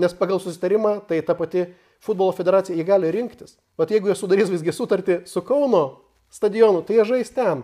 [0.00, 1.68] Nes pagal susitarimą, tai ta pati
[2.02, 3.58] futbolo federacija jį gali rinktis.
[3.78, 5.84] Bet jeigu jie sudarys visgi sutartį su Kauno
[6.34, 7.62] stadionu, tai jie žais ten.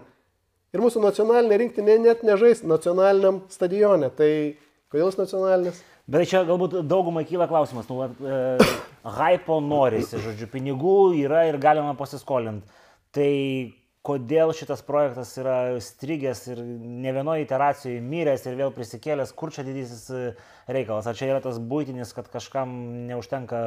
[0.70, 4.12] Ir mūsų nacionalinė rinktinė net nežais nacionaliniam stadione.
[4.14, 4.30] Tai
[4.92, 5.80] kodėl jis nacionalinis?
[6.10, 8.38] Bet čia galbūt daugumai kyla klausimas, nu, e,
[9.18, 12.66] hypo norisi, žodžiu, pinigų yra ir galima pasiskolinti.
[13.16, 13.30] Tai
[14.06, 19.64] kodėl šitas projektas yra strigęs ir ne vienoje iteracijoje miręs ir vėl prisikėlęs, kur čia
[19.66, 20.22] didysis e,
[20.72, 21.08] reikalas?
[21.10, 22.72] Ar čia yra tas būtinis, kad kažkam
[23.10, 23.60] neužtenka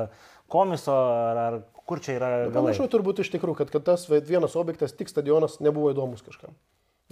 [0.52, 2.32] komiso, ar, ar kur čia yra...
[2.56, 6.58] Panašu turbūt iš tikrųjų, kad, kad tas vienas objektas, tik stadionas, nebuvo įdomus kažkam.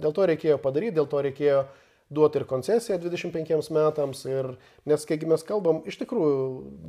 [0.02, 1.62] Dėl to reikėjo padaryti, dėl to reikėjo
[2.12, 4.22] duoti ir koncesiją 25 metams.
[4.28, 4.52] Ir,
[4.88, 6.36] nes, kai mes kalbam, iš tikrųjų,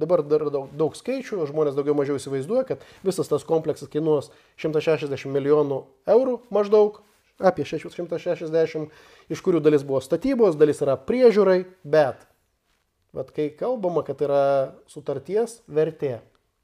[0.01, 4.31] dabar dar daug, daug skaičių, žmonės daugiau mažiau įsivaizduoja, kad visas tas kompleksas kainuos
[4.61, 5.83] 160 milijonų
[6.13, 7.01] eurų maždaug,
[7.41, 8.91] apie 660,
[9.33, 12.27] iš kurių dalis buvo statybos, dalis yra priežiūrai, bet,
[13.15, 14.43] bet kai kalbama, kad yra
[14.91, 16.19] sutarties vertė,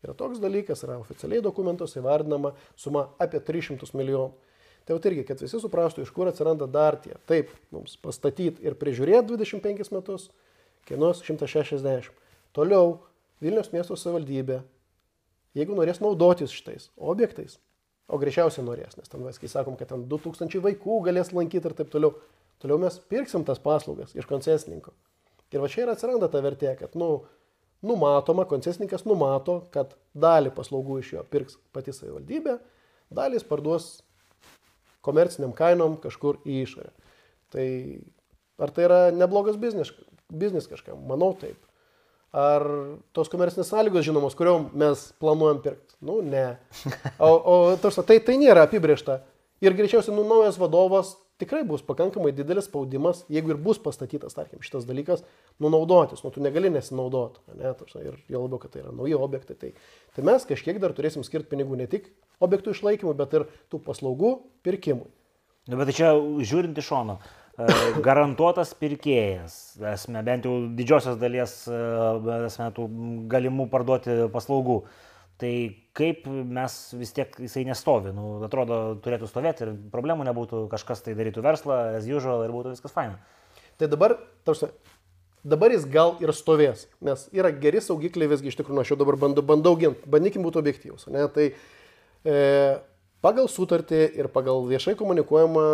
[0.05, 4.35] yra toks dalykas, yra oficialiai dokumentuose įvardinama suma apie 300 milijonų.
[4.89, 7.11] Tai jau irgi, kad visi suprastų, iš kur atsiranda dar tie.
[7.29, 10.23] Taip, mums pastatyti ir prižiūrėti 25 metus
[10.89, 12.07] kainuos 160.
[12.57, 12.95] Toliau,
[13.37, 14.57] Vilnius miesto savivaldybė,
[15.53, 17.59] jeigu norės naudotis šitais objektais,
[18.09, 21.93] o greičiausiai norės, nes ten, kai sakom, kad ten 2000 vaikų galės lankyti ir taip
[21.93, 22.17] toliau,
[22.57, 24.97] toliau mes pirksim tas paslaugas iš koncesininko.
[25.53, 27.27] Ir va čia ir atsiranda ta vertė, kad, nu,
[27.85, 32.57] numatoma, koncesininkas numato, kad dalį paslaugų iš jo pirks pati savivaldybė,
[33.13, 33.99] dalys parduos
[35.05, 36.91] komerciniam kainom kažkur į išorę.
[37.53, 37.65] Tai
[38.59, 39.91] ar tai yra neblogas biznis,
[40.29, 41.01] biznis kažkam?
[41.09, 41.57] Manau taip.
[42.35, 42.65] Ar
[43.15, 45.95] tos komercinės sąlygos žinomos, kuriuom mes planuojam pirkti?
[46.05, 46.59] Nu, ne.
[47.25, 49.23] O, o tarsi, tai, tai nėra apibriešta.
[49.65, 54.61] Ir greičiausiai, nu, naujas vadovas tikrai bus pakankamai didelis spaudimas, jeigu ir bus pastatytas, tarkim,
[54.63, 55.23] šitas dalykas,
[55.63, 59.57] nunaudotis, nu tu negali nesinaudoti, ne, tarsi, ir jo labiau, kad tai yra nauji objektai.
[59.59, 59.71] Tai,
[60.15, 62.11] tai mes kažkiek dar turėsim skirti pinigų ne tik
[62.43, 64.33] objektų išlaikymui, bet ir tų paslaugų
[64.65, 65.09] pirkimui.
[65.69, 67.67] Nu, bet čia žiūrint iš šono, e,
[68.05, 71.79] garantuotas pirkėjas, esame bent jau didžiosios dalies, e,
[72.47, 72.87] esame tų
[73.29, 74.81] galimų parduoti paslaugų.
[75.39, 75.51] Tai
[75.95, 81.13] kaip mes vis tiek jisai nestovi, nu, atrodo, turėtų stovėti ir problemų nebūtų, kažkas tai
[81.15, 83.21] darytų verslą, as usual ir būtų viskas faina.
[83.79, 84.67] Tai dabar, tarsi,
[85.47, 89.15] dabar jis gal ir stovės, nes yra geri saugikliai visgi iš tikrųjų, aš jau dabar
[89.21, 91.07] bandau, bandau ginti, bandykim būti objektyvus.
[91.07, 91.23] Ne?
[91.31, 91.78] Tai E,
[92.23, 95.65] pagal sutartį ir pagal viešai komunikuojamą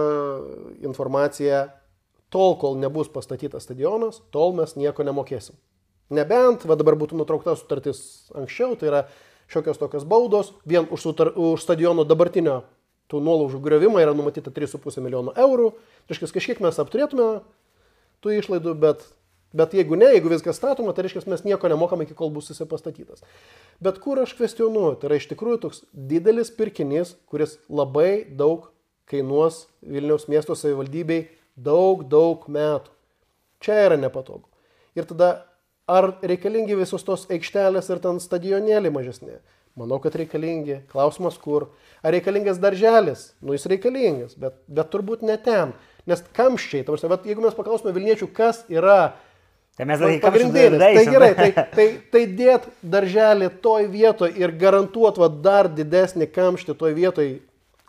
[0.86, 1.65] informaciją,
[2.34, 5.55] tol, kol nebus pastatytas stadionas, tol mes nieko nemokėsim.
[6.13, 9.01] Nebent, va dabar būtų nutraukta sutartis anksčiau, tai yra
[9.49, 12.63] šiokios tokios baudos, vien už, sutar, už stadiono dabartinio
[13.10, 15.71] tų nuolaužų griovimą yra numatyta 3,5 milijono eurų.
[16.10, 17.27] Reiškia, kažkiek mes apturėtume
[18.25, 19.05] tų išlaidų, bet
[19.56, 22.68] Bet jeigu ne, jeigu viskas statoma, tai reiškia, mes nieko nemokame iki kol bus jisai
[22.68, 23.24] pastatytas.
[23.84, 28.68] Bet kur aš kvestionuoju, tai yra iš tikrųjų toks didelis pirkinys, kuris labai daug
[29.08, 32.91] kainuos Vilniaus miesto savivaldybei daug, daug metų.
[33.63, 34.50] Čia yra nepatogu.
[34.98, 35.30] Ir tada,
[35.88, 39.39] ar reikalingi visos tos aikštelės ir ten stadionėlį mažesnė?
[39.76, 40.82] Manau, kad reikalingi.
[40.91, 41.70] Klausimas kur.
[42.04, 43.30] Ar reikalingas darželis?
[43.44, 45.74] Nu, jis reikalingas, bet, bet turbūt ne ten.
[46.08, 49.15] Nes kamščiai, tarsi, jeigu mes paklausime Vilniečių, kas yra
[49.75, 50.79] Tai mes dar pagrindinis.
[50.79, 56.77] Tai gerai, tai, tai, tai dėt darželį toj vietoj ir garantuot va, dar didesnį kamštį
[56.79, 57.31] toj vietoj,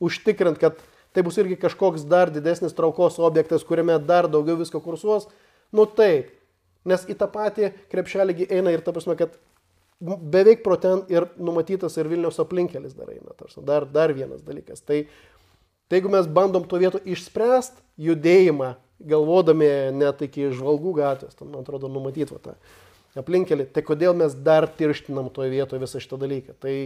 [0.03, 0.81] užtikrint, kad
[1.15, 5.31] tai bus irgi kažkoks dar didesnis traukos objektas, kuriame dar daugiau visko kursuos,
[5.73, 6.35] nu taip.
[6.87, 9.33] Nes į tą patį krepšelį eina ir ta prasme, kad
[10.01, 13.33] beveik pro ten ir numatytas ir Vilniaus aplinkelis dar eina.
[13.39, 14.83] Tarsi, dar, dar vienas dalykas.
[14.87, 15.05] Tai,
[15.87, 21.65] tai jeigu mes bandom to vietų išspręsti judėjimą galvodami net iki žvalgų gatvės, ten, man
[21.65, 22.55] atrodo, numatyti va, tą
[23.21, 26.57] aplinkelį, tai kodėl mes dar tirštinam toje vietoje visą šitą dalyką.
[26.61, 26.77] Tai,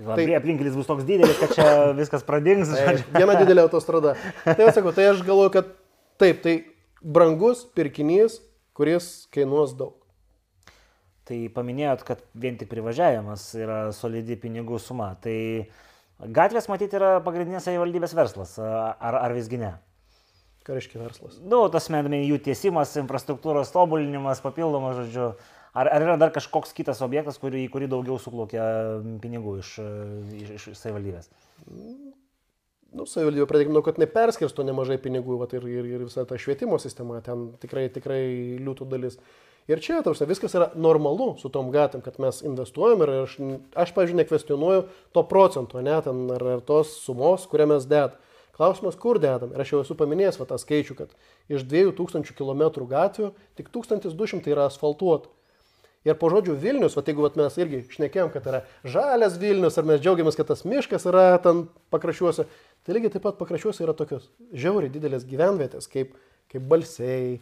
[0.00, 2.70] Va, tai aplinkelis bus toks didelis, kad čia viskas pradings.
[2.72, 4.14] Tai, viena didelė autostrada.
[4.46, 5.74] Tai atsakau, tai aš galvoju, kad
[6.22, 6.54] taip, tai
[7.02, 8.38] brangus pirkinys,
[8.76, 9.98] kuris kainuos daug.
[11.28, 15.12] Tai paminėjot, kad vien tik privažiavimas yra solidi pinigų suma.
[15.22, 15.36] Tai
[16.28, 19.74] gatvės matyti yra pagrindinės savivaldybės verslas, ar, ar visgi ne?
[20.66, 21.38] Ką reiškia verslas?
[21.40, 25.32] Nu, tas medami jų tiesimas, infrastruktūros tobulinimas, papildomas, žodžiu.
[25.70, 28.64] Ar, ar yra dar kažkoks kitas objektas, kurį, į kurį daugiau suplaukia
[29.22, 29.76] pinigų iš,
[30.36, 31.30] iš, iš savivaldybės?
[32.90, 36.76] Nu, savivaldybė, pradėkime nuo, kad neperskirsto nemažai pinigų vat, ir, ir, ir visa ta švietimo
[36.82, 38.20] sistema, ten tikrai, tikrai
[38.60, 39.20] liūtų dalis.
[39.68, 43.36] Ir čia, tausia, viskas yra normalu su tom gatvėm, kad mes investuojam ir aš,
[43.84, 48.16] aš pažiūrėjau, nekvestionuoju to procento, ne, ten, ar, ar tos sumos, kurią mes dedam.
[48.56, 49.54] Klausimas, kur dedam?
[49.54, 51.12] Ir aš jau esu paminėjęs va, tą skaičių, kad
[51.48, 55.30] iš 2000 km gatvių tik 1200 yra asfaltuota.
[56.04, 59.88] Ir po žodžių Vilnius, va, jeigu va, mes irgi šnekėjom, kad yra žalias Vilnius, ar
[59.88, 62.46] mes džiaugiamės, kad tas miškas yra ten pakraščiuose,
[62.84, 66.14] tai lygiai taip pat pakraščiuose yra tokios žiauriai didelės gyvenvietės, kaip,
[66.52, 67.36] kaip balsiai,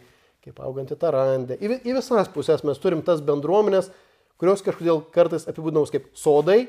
[0.44, 1.59] kaip auganti tarandė.
[1.61, 3.90] Į, į visas pusės mes turim tas bendruomenės,
[4.38, 6.66] kurios kažkodėl kartais apibūdinamos kaip sodai,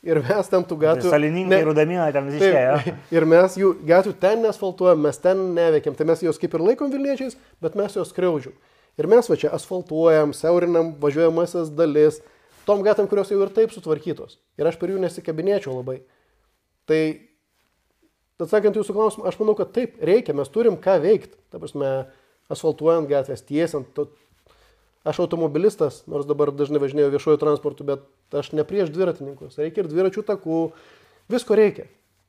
[0.00, 1.10] Ir mes ten tų gatvių.
[1.12, 2.92] Salininkai, ne, rudamina ten visi išėjo.
[3.12, 5.96] Ir mes jų gatvių ten nesfaltuojam, mes ten neveikiam.
[5.96, 8.54] Tai mes juos kaip ir laikom Vilniečiais, bet mes juos skriaudžiam.
[8.96, 12.22] Ir mes va čia asfaltuojam, siaurinam važiuojamasias dalis,
[12.64, 14.38] tom gatvam, kurios jau ir taip sutvarkytos.
[14.56, 15.98] Ir aš per jų nesikabinėčiau labai.
[16.88, 17.00] Tai,
[18.40, 21.36] atsakant jūsų klausimą, aš manau, kad taip reikia, mes turim ką veikti.
[21.52, 21.92] Ta prasme,
[22.52, 23.88] asfaltuojant gatvės, tiesiant.
[23.96, 24.08] To...
[25.06, 29.56] Aš automobilistas, nors dabar dažnai važinėjau viešuoju transportu, bet aš ne prieš dviratininkus.
[29.62, 30.58] Reikia ir dviračių takų,
[31.32, 31.86] visko reikia.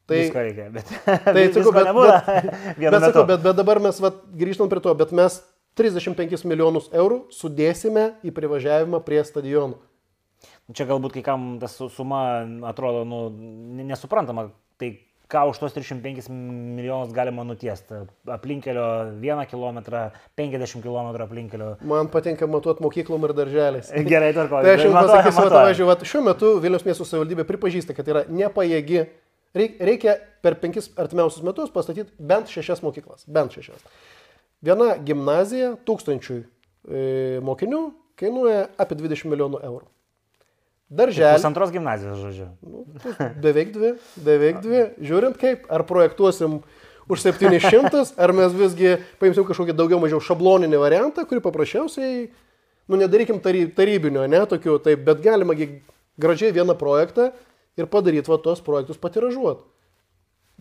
[0.07, 2.47] Tai, visko reikia, bet, tai, sakau, bet, bet,
[2.79, 5.41] bet, sakau, bet, bet dabar mes vat, grįžtam prie to, bet mes
[5.79, 9.79] 35 milijonus eurų sudėsime į privažiavimą prie stadionų.
[10.71, 12.21] Čia galbūt kai kam tas suma
[12.69, 13.21] atrodo nu,
[13.83, 14.93] nesuprantama, tai
[15.31, 18.03] ką už tos 305 milijonus galima nutiesti.
[18.27, 18.85] Aplinkelio
[19.21, 19.79] 1 km,
[20.35, 21.75] 50 km aplinkelio.
[21.87, 23.91] Man patinka matuoti mokyklom ir darželiais.
[24.11, 24.61] Gerai, tvarko.
[24.65, 29.05] Tai aš jums pasakysiu, atvažiuoju, šiuo metu Vilnius miesto savivaldybė pripažįsta, kad yra nepajėgi.
[29.55, 33.25] Reikia per penkis artimiausius metus pastatyti bent šešias mokyklas.
[33.27, 33.83] Bent šešias.
[34.63, 37.81] Viena gimnazija tūkstančiui e, mokinių
[38.19, 39.87] kainuoja apie 20 milijonų eurų.
[40.91, 41.37] Darželį.
[41.39, 42.49] Pusantros gimnazijos, žodžiu.
[42.67, 42.83] Nu,
[43.39, 43.93] beveik dvi,
[44.25, 44.81] beveik dvi.
[45.07, 46.57] Žiūrint kaip, ar projektuosim
[47.07, 52.25] už 700, ar mes visgi paimsim kažkokį daugiau mažiau šabloninį variantą, kurį paprasčiausiai,
[52.91, 55.55] nu nedarykim tarybinio, ne, tokių, taip, bet galima
[56.19, 57.31] gražiai vieną projektą
[57.79, 59.63] ir padaryti va tos projektus patiražuoti.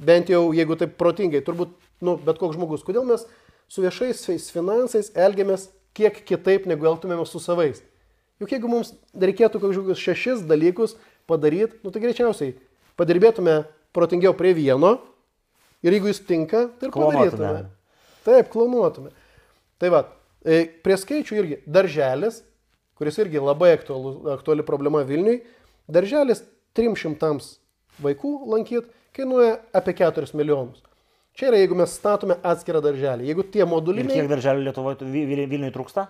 [0.00, 1.74] Bent jau, jeigu taip protingai, turbūt,
[2.06, 3.26] nu, bet koks žmogus, kodėl mes
[3.70, 7.82] su viešais finansais elgiamės kiek kitaip, negu elgtumėme su savais.
[8.40, 10.96] Juk jeigu mums reikėtų kažkokius šešis dalykus
[11.28, 12.54] padaryti, nu tai greičiausiai
[13.00, 13.62] padirbėtume
[13.96, 14.96] protingiau prie vieno
[15.84, 17.66] ir jeigu jis tinka, tai ir padarytume.
[18.24, 19.12] Taip, klonuotume.
[19.80, 20.04] Tai va,
[20.44, 22.42] e, prie skaičių irgi darželis,
[23.00, 25.40] kuris irgi labai aktualu, aktuali problema Vilniui,
[25.88, 26.42] darželis
[26.76, 27.32] 300
[28.00, 30.80] vaikų lankyti kainuoja apie 4 milijonus.
[31.36, 33.28] Čia yra, jeigu mes statome atskirą darželį.
[33.30, 34.18] Jeigu tie moduliniai...
[34.18, 35.06] Ir kiek darželių Lietuvoje
[35.48, 36.08] Vilniui trūksta?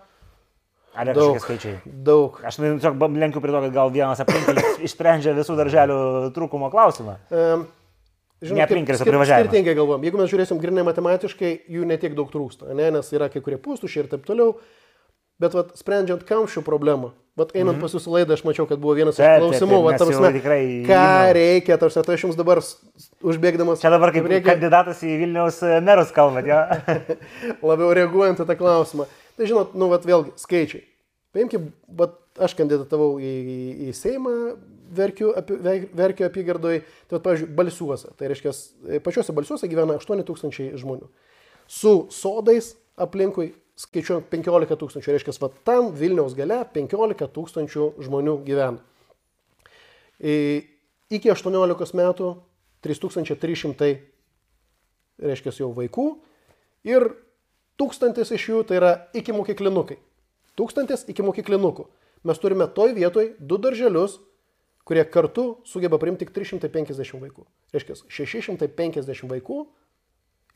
[0.94, 1.76] Ar yra kažkokie skaičiai?
[2.06, 2.40] Daug.
[2.46, 6.00] Aš nu, tiesiog lenkiu prie to, kad gal vienas aplinkelis išsprendžia visų darželių
[6.34, 7.18] trūkumo klausimą.
[7.30, 7.68] Um,
[8.40, 9.50] Žinot, ne aplinkelis, privažiavimas.
[9.50, 10.04] Skirtingai galvom.
[10.06, 12.86] Jeigu mes žiūrėsim grinai matematiškai, jų netiek daug trūksta, ne?
[12.96, 14.54] nes yra kai kurie pustušiai ir taip toliau.
[15.40, 17.84] Bet vat, sprendžiant kamščių problemą, vat, einant mm -hmm.
[17.84, 21.32] pas jūsų laidą, aš mačiau, kad buvo vienas iš klausimų, vat, tarsi, tikrai, ką žinau.
[21.36, 22.60] reikia, tarsi, tai aš jums dabar
[23.24, 23.80] užbėgdamas.
[23.80, 24.50] Čia dabar kaip reikia...
[24.52, 26.60] kandidatas į Vilniaus merus kalbate, jo.
[27.72, 29.08] Labiau reaguojant į tą klausimą.
[29.40, 30.82] Tai žinot, nu, vat, vėlgi, skaičiai.
[31.32, 34.32] Paimkim, vat, aš kandidatavau į, į, į Seimą,
[34.92, 35.56] verkiu, api,
[35.96, 38.10] verkiu apygardoj, tai, vat, pavyzdžiui, balsiuose.
[38.20, 38.52] Tai reiškia,
[39.06, 41.08] pačiuose balsiuose gyvena 8 tūkstančiai žmonių.
[41.72, 48.84] Su sodais aplinkui skaičiuojant 15 tūkstančių, reiškia, vat, tam Vilniaus gale 15 tūkstančių žmonių gyvena.
[50.20, 52.34] Iki 18 metų
[52.84, 53.90] 3300,
[55.32, 56.10] reiškia, jau vaikų
[56.92, 57.08] ir
[57.80, 59.96] Tūkstantis iš jų tai yra iki mokyklinukai.
[60.60, 61.86] Tūkstantis iki mokyklinukų.
[62.28, 64.18] Mes turime toj vietoj du darželius,
[64.84, 67.46] kurie kartu sugeba priimti tik 350 vaikų.
[67.72, 69.60] Reiškia, 650 vaikų,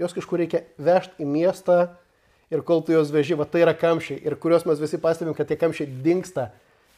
[0.02, 1.78] jos kažkur reikia vežti į miestą
[2.52, 5.48] ir kol tu juos veži, va tai yra kamščiai ir kuriuos mes visi pastebim, kad
[5.48, 6.48] tie kamščiai dinksta,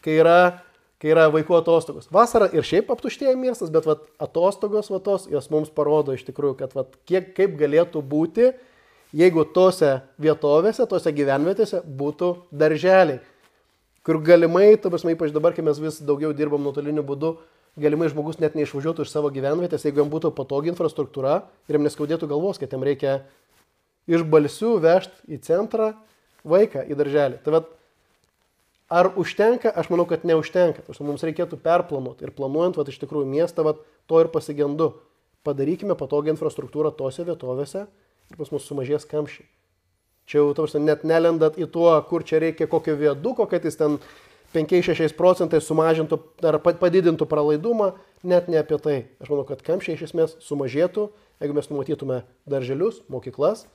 [0.04, 0.38] kai yra,
[1.02, 2.08] kai yra vaikų atostogos.
[2.12, 6.56] Vasara ir šiaip aptuštėja miestas, bet va, atostogos va tos, jos mums parodo iš tikrųjų,
[6.62, 8.50] kad va, kiek, kaip galėtų būti
[9.14, 13.20] jeigu tose vietovėse, tose gyvenvietėse būtų darželiai,
[14.06, 17.36] kur galimai, ta prasme, ypač dabar, kai mes vis daugiau dirbam nuotoliniu būdu,
[17.76, 22.28] galimai žmogus net neišvažiuotų iš savo gyvenvietės, jeigu jam būtų patogi infrastruktūra ir jam neskaudėtų
[22.30, 23.18] galvos, kad jam reikia
[24.08, 25.90] iš balsių vežti į centrą
[26.46, 27.40] vaiką į darželį.
[27.44, 27.68] Tai vad,
[28.88, 30.84] ar užtenka, aš manau, kad neužtenka.
[30.86, 34.94] Tačiau mums reikėtų perplanuoti ir planuojant, vad, iš tikrųjų miestą, vad, to ir pasigendu.
[35.46, 37.84] Padarykime patogią infrastruktūrą tose vietovėse,
[38.34, 39.46] pas mus sumažės kamščiai.
[40.26, 44.00] Čia jau, tarsi, net nelendat į tuo, kur čia reikia kokio vieduko, kad jis ten
[44.56, 46.18] 5-6 procentai sumažintų
[46.50, 47.92] ar padidintų pralaidumą,
[48.26, 48.96] net ne apie tai.
[49.22, 51.06] Aš manau, kad kamščiai iš esmės sumažėtų,
[51.44, 53.68] jeigu mes numatytume darželius, mokyklas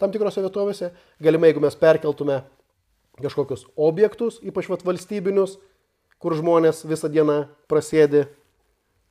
[0.00, 0.90] tam tikrose vietovėse,
[1.22, 2.40] galimai jeigu mes perkeltume
[3.22, 5.58] kažkokius objektus, ypač vat, valstybinius,
[6.22, 8.24] kur žmonės visą dieną prasėdi,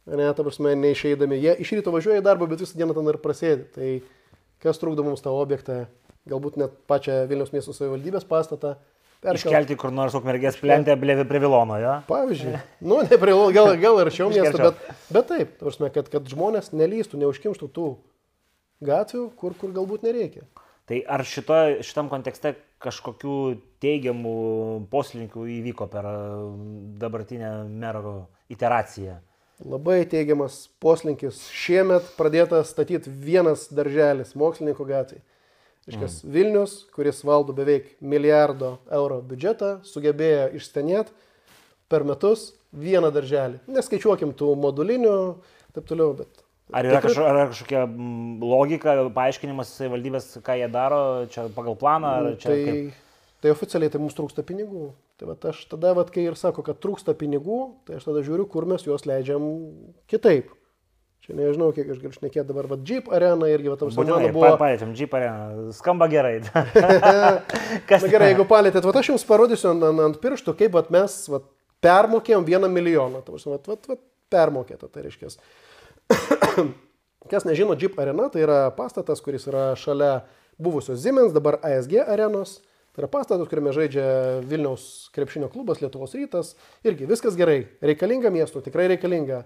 [0.09, 1.39] ne, ta prasme, neišeidami.
[1.39, 3.67] Jie iš ryto važiuoja į darbą, bet visą dieną ten ir prasėdi.
[3.75, 3.89] Tai
[4.63, 5.83] kas trukdo mums tą objektą,
[6.29, 8.77] galbūt net pačią Vilniaus miesto savivaldybės pastatą.
[9.23, 9.39] Perkel...
[9.39, 11.93] Iškelti kur nors ukmergės plentę prie Vilono, jo?
[12.09, 12.57] Pavyzdžiui.
[12.89, 16.73] nu, ne prie Vilono, gal, gal arčiau miesto, bet, bet taip, tarsi, kad, kad žmonės
[16.75, 17.87] nelystų, neužkimštų tų
[18.83, 20.43] gatvių, kur, kur galbūt nereikia.
[20.91, 21.55] Tai ar šito,
[21.87, 23.37] šitam kontekste kažkokių
[23.83, 24.33] teigiamų
[24.91, 26.09] poslinkių įvyko per
[26.99, 28.17] dabartinę mero
[28.51, 29.21] iteraciją?
[29.61, 31.45] Labai teigiamas poslinkis.
[31.53, 35.23] Šiemet pradėtas statyti vienas darželis mokslininkų gatvėje.
[35.91, 36.31] Iškas mm.
[36.31, 41.11] Vilnius, kuris valdo beveik milijardo euro biudžetą, sugebėjo išstenėti
[41.91, 43.59] per metus vieną darželį.
[43.67, 45.17] Neskaičiuokim tų modulinių,
[45.75, 47.81] taip toliau, bet Ar yra, kažko, ar yra kažkokia
[48.41, 53.01] logika, paaiškinimas valdybės, ką jie daro, čia pagal planą, ar čia tai, kaip?
[53.43, 54.87] tai oficialiai tai mums trūksta pinigų.
[55.21, 58.47] Tai vat aš tada, vat, kai ir sako, kad trūksta pinigų, tai aš tada žiūriu,
[58.49, 59.43] kur mes juos leidžiam
[60.09, 60.49] kitaip.
[61.23, 64.49] Čia nežinau, kiek aš galiu šnekėti dabar, bet Jeep arena irgi, va, tam mano buvo...
[64.59, 66.33] palėtėm, Jeep arena, skamba gerai.
[66.51, 71.15] Na gerai, jeigu palėtėt, va, aš jums parodysiu ant, ant, ant pirštų, kaip vat, mes
[71.31, 71.45] vat,
[71.85, 73.21] permokėjom vieną milijoną.
[73.23, 74.01] Tai vat, vat, vat,
[74.35, 75.31] permokėta, tai reiškia.
[77.31, 80.25] Kas nežino, Jeep arena tai yra pastatas, kuris yra šalia
[80.59, 82.57] buvusios Siemens, dabar ASG arenos.
[82.93, 84.05] Tai yra pastatas, kuriame žaidžia
[84.45, 86.51] Vilniaus krepšinio klubas, Lietuvos rytas.
[86.85, 87.63] Irgi viskas gerai.
[87.81, 89.43] Reikalinga miestų, tikrai reikalinga.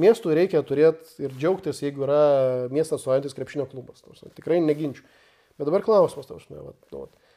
[0.00, 2.20] Miestų reikia turėti ir džiaugtis, jeigu yra
[2.70, 4.04] miestas suojantis krepšinio klubas.
[4.04, 5.06] Ta prasme, Tikrai neginčiu.
[5.56, 7.32] Bet dabar klausimas, ta prasme, vat, nu, vat.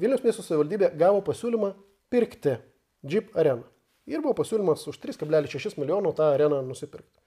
[0.00, 1.74] Vilniaus miesto savivaldybė gavo pasiūlymą
[2.12, 2.56] pirkti
[3.04, 3.68] Jeep areną.
[4.08, 7.21] Ir buvo pasiūlymas už 3,6 milijonų tą areną nusipirkti.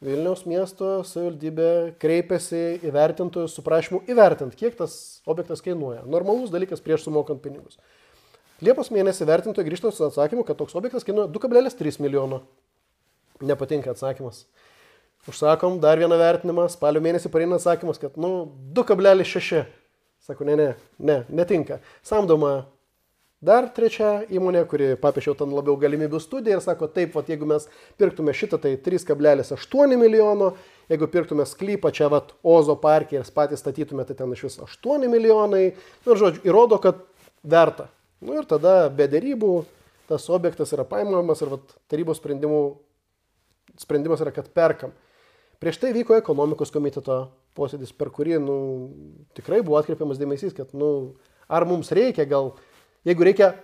[0.00, 4.94] Vilniaus miesto savivaldybė kreipėsi įvertintojus su prašymu įvertinti, kiek tas
[5.28, 6.06] objektas kainuoja.
[6.08, 7.76] Normalus dalykas prieš sumokant pinigus.
[8.64, 12.40] Liepos mėnesį vertintojai grįžta su atsakymu, kad toks objektas kainuoja 2,3 milijono.
[13.44, 14.46] Nepatinka atsakymas.
[15.28, 19.66] Užsakom dar vieną vertinimą, spalio mėnesį pareina atsakymas, kad nu 2,6.
[20.24, 21.80] Sako, ne, ne, ne, netinka.
[22.04, 22.70] Samdoma
[23.40, 27.64] Dar trečia įmonė, kuri papiešiau ten labiau galimybių studiją ir sako, taip, vat, jeigu mes
[27.96, 30.50] pirktume šitą, tai 3,8 milijono,
[30.92, 35.08] jeigu pirktume sklypą čia, vat, Ozo parke ir patys statytume, tai ten iš vis 8
[35.08, 35.64] milijonai.
[35.72, 37.00] Na, ir žodžiu, įrodo, kad
[37.40, 37.88] verta.
[38.20, 39.54] Nu ir tada be dėrybų
[40.10, 42.20] tas objektas yra paimamas ir vat, tarybos
[43.80, 44.92] sprendimas yra, kad perkam.
[45.64, 47.22] Prieš tai vyko ekonomikos komiteto
[47.56, 48.56] posėdis, per kurį nu,
[49.32, 51.14] tikrai buvo atkreipiamas dėmesys, kad nu,
[51.48, 52.52] ar mums reikia gal
[53.08, 53.54] Jeigu reikia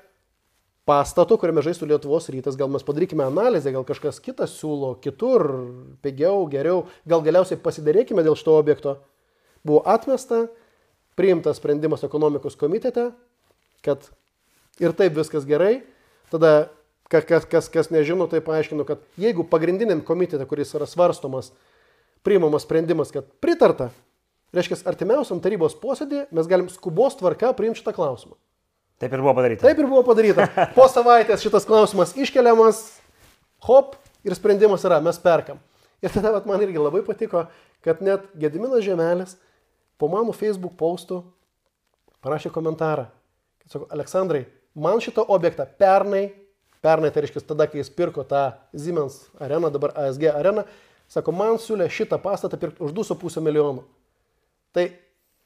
[0.86, 5.44] pastato, kuriame žaistų Lietuvos rytas, gal mes padarykime analizę, gal kažkas kitas siūlo kitur,
[6.04, 8.96] pigiau, geriau, gal galiausiai pasidarėkime dėl šito objekto.
[9.66, 10.46] Buvo atmesta,
[11.18, 13.10] priimtas sprendimas ekonomikos komitete,
[13.84, 14.06] kad
[14.80, 15.80] ir taip viskas gerai.
[16.30, 16.70] Tada,
[17.10, 21.52] ka- kas, kas, kas nežino, tai paaiškinu, kad jeigu pagrindiniam komitete, kuris yra svarstomas,
[22.26, 23.90] priimamas sprendimas, kad pritarta,
[24.54, 28.38] reiškia, artimiausiam tarybos posėdį mes galim skubos tvarka priimti šitą klausimą.
[28.96, 29.66] Taip ir buvo padaryta.
[29.66, 30.46] Taip ir buvo padaryta.
[30.72, 32.82] Po savaitės šitas klausimas iškeliamas,
[33.68, 35.60] hop, ir sprendimas yra, mes perkam.
[36.04, 37.46] Ir tada vat, man irgi labai patiko,
[37.84, 39.36] kad net Gediminas Žemelis
[40.00, 41.22] po mano Facebook postų
[42.24, 43.06] parašė komentarą.
[43.62, 46.26] Kad sako, Aleksandrai, man šitą objektą pernai,
[46.84, 50.66] pernai tai reiškia tada, kai jis pirko tą Siemens areną, dabar ASG areną,
[51.12, 53.86] sako, man siūlė šitą pastatą pirkti už 2,5 milijonų.
[54.76, 54.90] Tai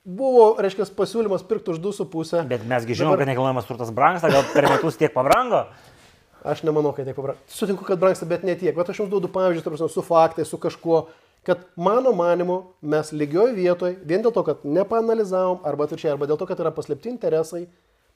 [0.05, 2.45] buvo, reiškia, pasiūlymas pirkti už 2,5.
[2.51, 5.67] Bet mesgi žinom, kad nekilnojamas turtas brangsta, gal per metus tiek pabrango.
[6.41, 7.53] Aš nemanau, kad tiek pabrangsta.
[7.53, 8.73] Sutinku, kad brangsta, bet ne tiek.
[8.77, 11.05] Bet aš jums duodu prasme, su faktais, su kažkuo,
[11.45, 16.41] kad mano manimu mes lygioj vietoj, vien dėl to, kad nepanalizavom, arba atvirkščiai, arba dėl
[16.41, 17.67] to, kad yra paslėpti interesai,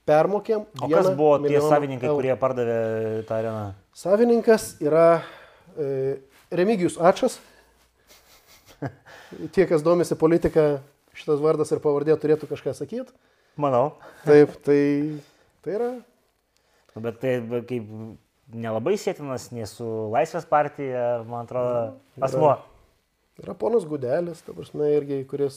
[0.08, 0.64] permokėm.
[0.80, 2.20] O kas buvo tie savininkai, eurų.
[2.20, 2.78] kurie pardavė
[3.28, 3.64] tą areną?
[3.96, 5.08] Savininkas yra
[5.76, 6.16] e,
[6.52, 7.38] Remigijus Ačas.
[9.54, 10.82] Tie, kas domisi politika,
[11.16, 13.14] šitas vardas ir pavardė turėtų kažką sakyti.
[13.60, 13.94] Manau.
[14.26, 14.80] Taip, tai,
[15.62, 15.92] tai yra
[16.94, 17.88] Bet tai kaip
[18.54, 22.52] nelabai sėtinas nei su Laisvės partija, man atrodo, asmo.
[23.42, 25.56] Yra ponas Gudelis, ta prasme, irgi, kuris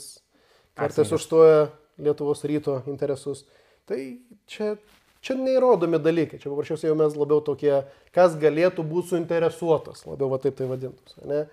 [0.77, 1.67] kartais užstoja
[2.01, 3.43] Lietuvos ryto interesus.
[3.89, 3.99] Tai
[4.49, 4.71] čia,
[5.21, 7.75] čia neįrodomi dalykai, čia paprasčiausiai jau mes labiau tokie,
[8.15, 11.19] kas galėtų būti suinteresuotas, labiau va taip tai vadintus.
[11.21, 11.43] Ne?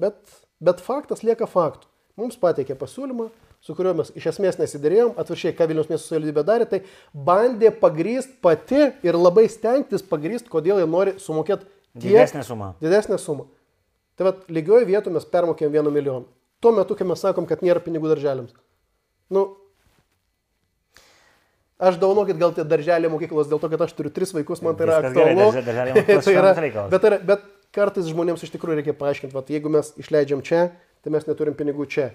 [0.00, 0.18] Bet,
[0.64, 1.88] bet faktas lieka faktų.
[2.18, 3.28] Mums pateikė pasiūlymą,
[3.62, 6.80] su kuriuo mes iš esmės nesiderėjom, atviršiai, ką Vilnius miesto savivaldybė darė, tai
[7.14, 12.72] bandė pagryst pati ir labai stengtis pagryst, kodėl jie nori sumokėti tiek, Didesnė suma.
[12.82, 13.46] Didesnė suma.
[14.18, 16.26] Tai vad, lygioje vietoje mes permokėm vieną milijoną.
[16.58, 18.50] Tuo metu, kai mes sakom, kad nėra pinigų darželiams.
[19.30, 19.44] Nu,
[21.78, 24.88] aš daunokit gal tie darželė mokyklos dėl to, kad aš turiu tris vaikus, man tai
[24.88, 25.46] yra gerai, aktualu.
[25.52, 26.52] darže- darželio mokyklos tai yra,
[26.90, 27.46] bet, tai bet
[27.78, 30.64] kartais žmonėms iš tikrųjų reikia paaiškinti, kad jeigu mes išleidžiam čia,
[31.02, 32.10] tai mes neturim pinigų čia.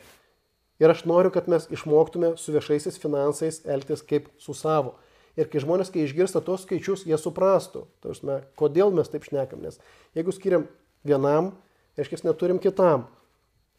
[0.82, 4.98] Ir aš noriu, kad mes išmoktume su viešaisiais finansais elgtis kaip su savo.
[5.38, 9.64] Ir kai žmonės, kai išgirsta tos skaičius, jie suprastų, tarsi, kodėl mes taip šnekam.
[9.66, 9.80] Nes
[10.18, 10.68] jeigu skiriam
[11.06, 11.54] vienam,
[11.98, 13.08] reiškia, neturim kitam.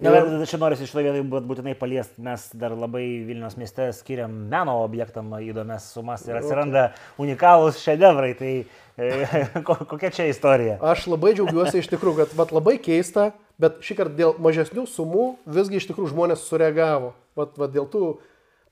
[0.03, 2.19] Na, bet čia noriu iš vietoje būt- būtinai paliesti.
[2.27, 6.89] Mes dar labai Vilnius mieste skiriam meno objektam įdomias sumas ir atsiranda
[7.23, 8.33] unikalūs šedevrai.
[8.35, 8.51] Tai
[8.99, 10.81] e, ko- kokia čia istorija?
[10.83, 13.29] Aš labai džiaugiuosi iš tikrųjų, kad vat, labai keista,
[13.63, 17.15] bet šį kartą dėl mažesnių sumų visgi iš tikrųjų žmonės sureagavo.
[17.39, 18.03] Vat, vat, dėl tų,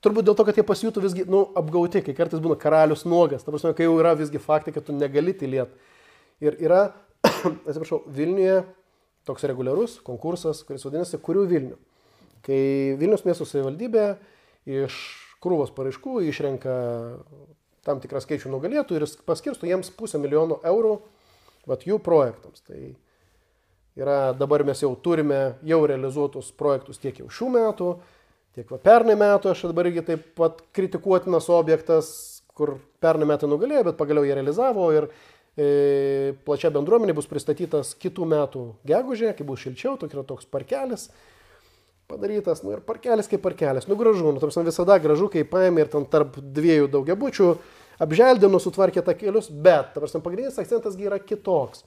[0.03, 3.55] turbūt dėl to, kad jie pasijuto visgi nu, apgauti, kai kartais būna karalius nuogas, ta
[3.55, 5.71] prasme, kai jau yra visgi faktai, kad tu negali tylėti.
[6.43, 6.89] Ir yra,
[7.63, 8.65] atsiprašau, Vilniuje
[9.27, 11.79] toks reguliarus konkursas, kuris vadinasi Kurių Vilnių.
[12.43, 12.59] Kai
[12.99, 14.07] Vilnius miesto savivaldybė
[14.67, 14.97] iš
[15.43, 16.75] krūvos paraiškų išrenka
[17.83, 20.97] tam tikrą skaičių nugalėtų ir paskirsto jiems pusę milijono eurų
[21.67, 22.63] vat, jų projektams.
[22.67, 22.79] Tai
[23.99, 27.89] yra, dabar mes jau turime jau realizuotus projektus tiek jau šių metų,
[28.55, 32.13] tiek va, pernai metų, aš dabar irgi taip pat kritikuotinas objektas,
[32.53, 35.09] kur pernai metai nugalėjo, bet pagaliau jie realizavo ir
[35.53, 41.11] plačia bendruomenė bus pristatytas kitų metų gegužė, kai bus šilčiau, tokia yra toks parkelis
[42.09, 45.91] padarytas, nu ir parkelis kaip parkelis, nu gražu, nu tarsi visada gražu, kai paėmė ir
[45.93, 47.49] ten tarp dviejų daugiabučių,
[48.03, 51.85] apželdino, sutvarkė takelius, bet, tarsi pagrindinis akcentas yra kitoks,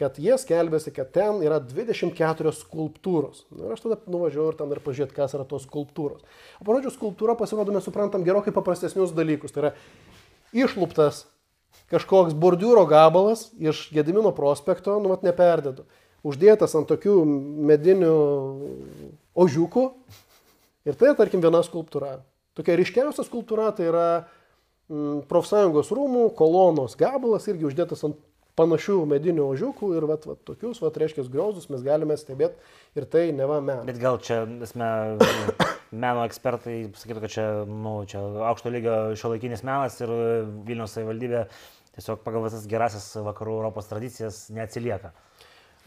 [0.00, 3.44] kad jie skelbėsi, kad ten yra 24 skulptūros.
[3.52, 6.24] Nu, ir aš tada nuvažiavau ir ten ir pažiūrėti, kas yra tos skulptūros.
[6.58, 9.54] O parodžiu, skulptūra pasirodo, mes suprantam gerokai paprastesnius dalykus.
[9.54, 9.72] Tai yra
[10.64, 11.26] išlūptas
[11.92, 15.86] kažkoks bordiūro gabalas iš Gedimino prospekto, nu, mat neperdėdu
[16.26, 17.16] uždėtas ant tokių
[17.68, 18.12] medinių
[19.42, 19.86] ožiukų.
[20.88, 22.20] Ir tai, tarkim, viena skulptūra.
[22.58, 24.06] Tokia ryškiausia skulptūra tai yra
[24.90, 28.18] mm, profsąjungos rūmų kolonos gabalas, irgi uždėtas ant
[28.58, 32.58] panašių medinių ožiukų ir vat, vat, tokius, vat, reiškia, griozus mes galime stebėti
[32.98, 33.86] ir tai neva menas.
[33.88, 34.90] Bet gal čia, esame,
[35.92, 40.12] meno ekspertai sakytų, kad čia, nu, čia aukšto lygio šio laikinis menas ir
[40.66, 41.44] Vilniaus savivaldybė
[41.96, 45.12] tiesiog pagal visas gerasias vakarų Europos tradicijas neatsilieka.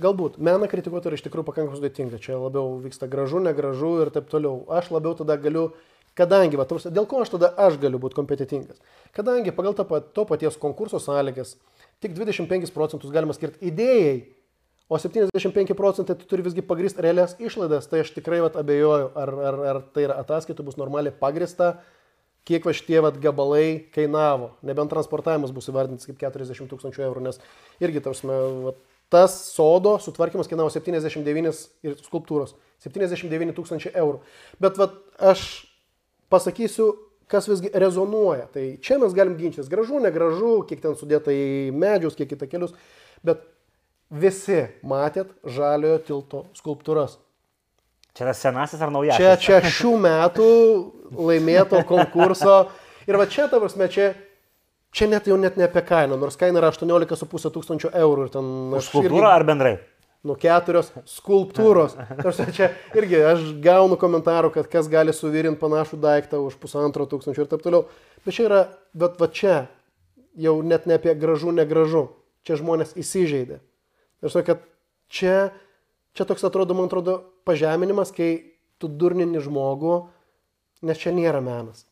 [0.01, 4.27] Galbūt meną kritikuoti yra iš tikrųjų pakankamai sudėtinga, čia labiau vyksta gražu, negražu ir taip
[4.31, 4.65] toliau.
[4.67, 5.69] Aš labiau tada galiu,
[6.19, 8.81] kadangi, va, dėl ko aš tada aš galiu būti kompetitingas?
[9.15, 11.55] Kadangi pagal to, to paties konkurso sąlygas
[12.03, 14.17] tik 25 procentus galima skirti idėjai,
[14.89, 19.33] o 75 procentai tu turi visgi pagristi realias išlaidas, tai aš tikrai vat, abejoju, ar,
[19.49, 21.75] ar, ar tai yra ataskaitų bus normaliai pagrista,
[22.45, 27.41] kiek va šitie vat, gabalai kainavo, nebent transportavimas bus įvardintas kaip 40 tūkstančių eurų, nes
[27.81, 28.29] irgi, tarsi,
[29.09, 32.53] tas sodo sutvarkymas kainavo 79 ir skulptūros.
[32.85, 34.19] 79 tūkstančiai eurų.
[34.61, 35.65] Bet vat, aš
[36.29, 36.91] pasakysiu,
[37.31, 38.45] kas visgi rezonuoja.
[38.53, 42.75] Tai čia mes galim ginčytis, gražu, negražu, kiek ten sudėta į medžius, kiek į takelius,
[43.25, 43.41] bet
[44.09, 47.17] visi matėt žaliojo tilto skulptūras.
[48.15, 49.19] Čia yra senasis ar naujasis?
[49.19, 50.49] Čia, čia šių metų
[51.19, 52.69] laimėto konkurso.
[53.05, 54.13] Ir va čia, ta prasme, čia
[54.95, 58.29] Čia net jau net ne apie kainą, nors kaina yra 18,5 tūkstančio eurų.
[58.79, 59.73] Už skulptūrą irgi, ar bendrai?
[60.23, 61.97] Nu, keturios skulptūros.
[62.21, 67.43] Nors čia irgi aš gaunu komentarų, kad kas gali suvirinti panašų daiktą už pusantro tūkstančio
[67.43, 67.89] ir taip toliau.
[68.23, 68.61] Bet čia yra,
[68.95, 69.57] bet va čia
[70.39, 72.07] jau net ne apie gražu, negražu.
[72.47, 73.59] Čia žmonės įsižeidė.
[74.23, 74.67] Ir sakau, kad
[75.11, 75.49] čia,
[76.15, 78.29] čia toks atrodo, man atrodo, pažeminimas, kai
[78.81, 79.97] tu durnini žmogų,
[80.85, 81.85] nes čia nėra menas.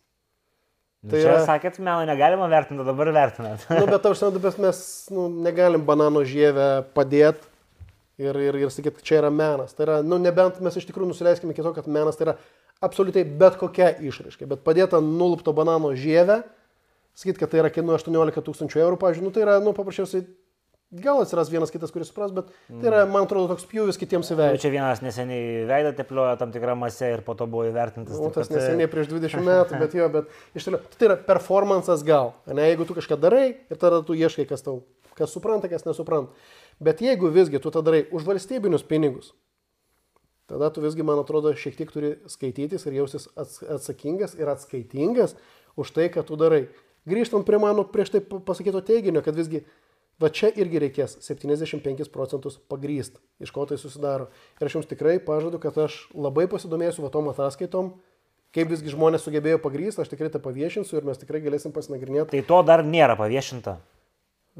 [1.03, 1.39] Nu, tai čia yra...
[1.43, 3.65] sakėt, meno negalima vertinti, dabar vertinat.
[3.75, 7.49] nu, bet aš žinau, bet mes nu, negalim banano žievę padėti
[8.23, 9.75] ir, ir, ir sakyti, kad čia yra menas.
[9.75, 12.37] Tai yra, nu, nebent mes iš tikrųjų nusileiskime iki to, kad menas tai yra
[12.83, 14.47] absoliučiai bet kokia išraiška.
[14.47, 16.41] Bet padėta nulupto banano žievę,
[17.19, 20.23] sakyti, kad tai yra kainuoja 18 tūkstančių eurų, pavyzdžiui, nu, tai yra, nu, paprasčiausiai
[20.93, 24.35] Gal atsiras vienas kitas, kuris supras, bet tai yra, man atrodo, toks pjūvis kitiems į
[24.37, 24.59] veidą.
[24.61, 28.19] Čia vienas neseniai veidą tepliojo tam tikrą masę ir po to buvo įvertintas.
[28.21, 28.59] O tas kad...
[28.59, 30.91] neseniai prieš 20 metų, bet jo, bet iš toliau.
[30.93, 32.35] Tai yra performances gal.
[32.45, 34.83] Ne, jeigu tu kažką darai ir tada tu ieškai, kas tau,
[35.17, 36.29] kas supranta, kas nesupranta.
[36.83, 39.33] Bet jeigu visgi tu tą darai už valstybinius pinigus,
[40.51, 45.33] tada tu visgi, man atrodo, šiek tiek turi skaitytis ir jausis atsakingas ir atskaitingas
[45.73, 46.67] už tai, ką tu darai.
[47.09, 49.65] Grįžtant prie mano prieš tai pasakyto teiginio, kad visgi
[50.21, 54.29] Va čia irgi reikės 75 procentus pagryst, iš ko tai susidaro.
[54.59, 57.95] Ir aš jums tikrai pažadu, kad aš labai pasidomėsiu va tom ataskaitom,
[58.53, 62.29] kaip visgi žmonės sugebėjo pagrysti, aš tikrai tą paviešinsiu ir mes tikrai galėsim pasinagrinėti.
[62.35, 63.79] Tai to dar nėra paviešinta?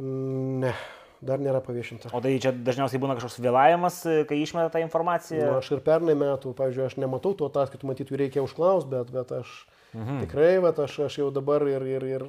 [0.01, 0.73] Ne,
[1.21, 2.09] dar nėra paviešinta.
[2.17, 3.99] O tai čia dažniausiai būna kažkoks vėlavimas,
[4.29, 5.45] kai išmeta tą informaciją?
[5.45, 9.13] Nu, aš ir pernai metų, pavyzdžiui, aš nematau tų ataskaitų, matyt, jų reikia užklausti, bet,
[9.13, 9.53] bet aš
[9.93, 10.23] mhm.
[10.25, 12.27] tikrai, bet aš, aš jau dabar ir, ir, ir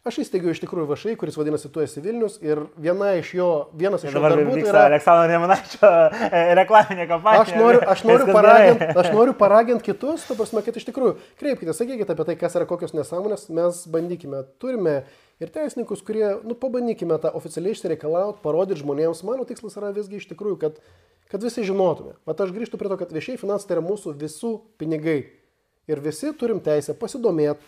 [0.00, 4.00] Aš įsteigiau iš tikrųjų vašai, kuris vadinasi Tu esi Vilnius ir viena iš jo, vienas
[4.00, 4.84] iš jo darbų tai yra...
[4.88, 5.88] Aleksandro Nemanaičio
[6.24, 7.42] e, reklaminė kampanija.
[7.44, 12.16] Aš noriu, aš noriu paraginti noriu paragint kitus, ta prasme, kad iš tikrųjų kreipkite, sakykite
[12.16, 14.94] apie tai, kas yra kokios nesąmonės, mes bandykime, turime
[15.36, 20.30] ir teisininkus, kurie, nu, pabandykime tą oficialiai išsireikalauti, parodyti žmonėms, mano tikslas yra visgi iš
[20.32, 20.80] tikrųjų, kad,
[21.28, 22.16] kad visi žinotume.
[22.24, 25.18] Vat aš grįžtu prie to, kad viešiai finansai tai yra mūsų visų pinigai.
[25.92, 27.60] Ir visi turim teisę pasidomėti,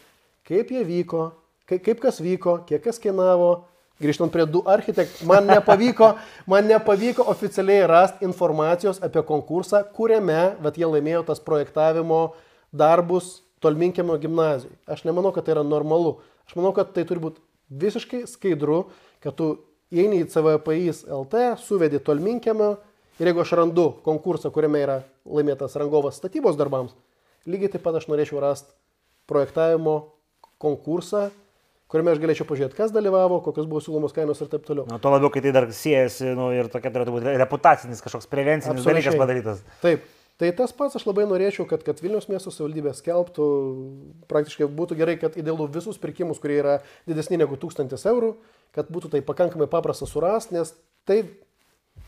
[0.49, 1.29] kaip jie vyko,
[1.69, 3.69] kaip, kaip kas vyko, kiek kas kainavo.
[4.03, 6.09] Grįžtant prie du architektų, man nepavyko,
[6.51, 12.33] man nepavyko oficialiai rasti informacijos apie konkursą, kuriame, bet jie laimėjo tas projektavimo
[12.75, 14.75] darbus Tolminkiamio gimnazijai.
[14.91, 16.17] Aš nemanau, kad tai yra normalu.
[16.49, 17.39] Aš manau, kad tai turi būti
[17.71, 18.89] visiškai skaidru,
[19.23, 19.53] kad tu
[19.95, 22.73] įeini į CVPIS LT, suvedi Tolminkiamio
[23.21, 24.97] Ir jeigu aš randu konkursą, kuriame yra
[25.29, 26.95] laimėtas rangovas statybos darbams,
[27.45, 28.73] lygiai taip pat aš norėčiau rasti
[29.29, 29.97] projektavimo
[30.63, 31.29] konkursą,
[31.93, 34.87] kuriame aš galėčiau pažiūrėti, kas dalyvavo, kokios buvo siūlomos kainos ir taip toliau.
[34.89, 38.81] Nu, tuo labiau, kai tai dar siejasi nu, ir tokia turėtų būti reputacinis kažkoks prevencinis
[38.81, 39.13] Absoliučiai.
[39.13, 39.63] dalykas padarytas.
[39.85, 40.09] Taip.
[40.41, 43.45] Tai tas pats aš labai norėčiau, kad, kad Vilnius miesto savivaldybė skelbtų,
[44.33, 48.33] praktiškai būtų gerai, kad idealu visus pirkimus, kurie yra didesni negu 1000 eurų,
[48.75, 50.73] kad būtų tai pakankamai paprasta surasti, nes
[51.07, 51.21] tai,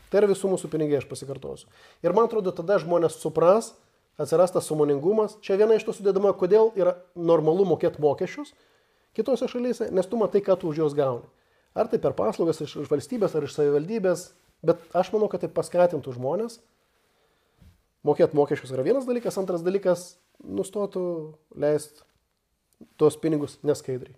[0.09, 1.69] tai yra visų mūsų pinigai, aš pasikartosiu.
[2.03, 3.75] Ir man atrodo, tada žmonės supras,
[4.19, 5.37] atsiras tas sumoningumas.
[5.45, 8.51] Čia viena iš to sudėdama, kodėl yra normalu mokėti mokesčius
[9.15, 11.27] kitose šalyse, nes tu matai, ką tu už juos gauni.
[11.75, 14.29] Ar tai per paslaugas iš, iš valstybės, ar iš savivaldybės,
[14.65, 16.61] bet aš manau, kad tai paskatintų žmonės
[18.05, 20.05] mokėti mokesčius yra vienas dalykas, antras dalykas
[20.43, 21.05] nustotų
[21.59, 22.05] leisti
[22.99, 24.15] tuos pinigus neskaidriai.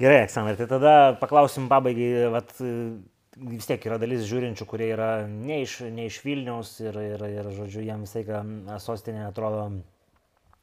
[0.00, 2.50] Gerai, Aleksandrai, tai tada paklausim pabaigai, vat,
[3.38, 7.50] vis tiek yra dalis žiūrinčių, kurie yra ne iš, ne iš Vilniaus ir, ir, ir,
[7.54, 9.68] žodžiu, jiems visai, kad sostinė atrodo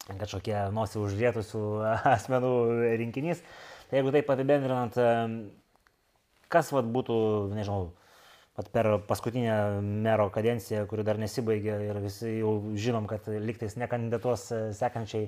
[0.09, 1.63] kažkokie nosį užrėtusių
[2.15, 2.53] asmenų
[3.01, 3.43] rinkinys.
[3.89, 4.95] Tai jeigu taip apibendrinant,
[6.51, 7.15] kas vat būtų,
[7.55, 7.89] nežinau,
[8.55, 14.47] vat per paskutinę mero kadenciją, kuri dar nesibaigė ir visi jau žinom, kad liktais nekandidatuos
[14.79, 15.27] sekančiai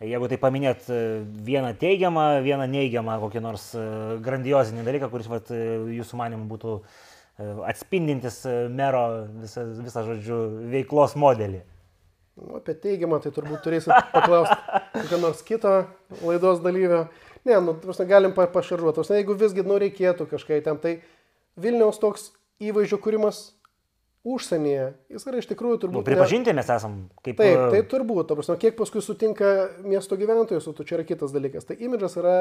[0.00, 0.98] jeigu tai paminėt e,
[1.44, 3.84] vieną teigiamą, vieną neigiamą, kokį nors e,
[4.24, 5.60] grandiozinį dalyką, kuris vat, e,
[6.00, 6.76] jūsų manimų būtų
[7.64, 9.02] atspindintis mero
[9.40, 10.40] visą, visą žodžiu,
[10.74, 11.62] veiklos modelį.
[12.38, 14.56] Nu, apie teigiamą tai turbūt turėsit paklausti
[14.94, 15.72] kokio nors kito
[16.22, 17.06] laidos dalyvio.
[17.48, 19.04] Ne, nu, prasme, galim pa pašaržuoti.
[19.16, 21.00] Jeigu visgi nu, reikėtų kažkaip tam, tai
[21.60, 22.30] Vilniaus toks
[22.62, 23.40] įvaizdžio kūrimas
[24.24, 26.02] užsienyje, jis yra iš tikrųjų turbūt...
[26.02, 27.38] Nu, pripažinti mes esam kaip...
[27.40, 31.64] Taip, tai turbūt, ta prasme, kiek paskui sutinka miesto gyventojus, o čia yra kitas dalykas.
[31.68, 32.34] Tai imidžas yra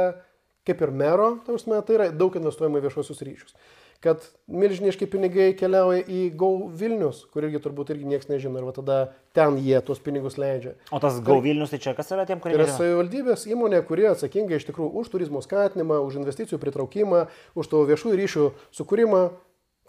[0.67, 3.55] kaip ir mero, prasme, tai yra daug investuojama į viešuosius ryšius.
[3.99, 8.99] Kad milžiniški pinigai keliauja į Go Vilnius, kur irgi turbūt irgi niekas nežino, ir tada
[9.35, 10.77] ten jie tuos pinigus leidžia.
[10.95, 12.55] O tas Go Vilnius, tai čia kas yra tiem, kurie...
[12.55, 17.25] Tai yra savivaldybės įmonė, kurie atsakinga iš tikrųjų už turizmo skatinimą, už investicijų pritraukimą,
[17.59, 18.47] už tavo viešųjų ryšių
[18.79, 19.23] sukūrimą,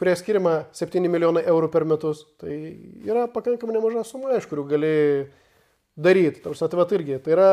[0.00, 2.56] kurie skiriama 7 milijonai eurų per metus, tai
[3.06, 4.94] yra pakankamai nemaža suma, iš kurių gali
[5.94, 6.42] daryti.
[6.42, 7.50] Tarsi, tai va irgi, tai yra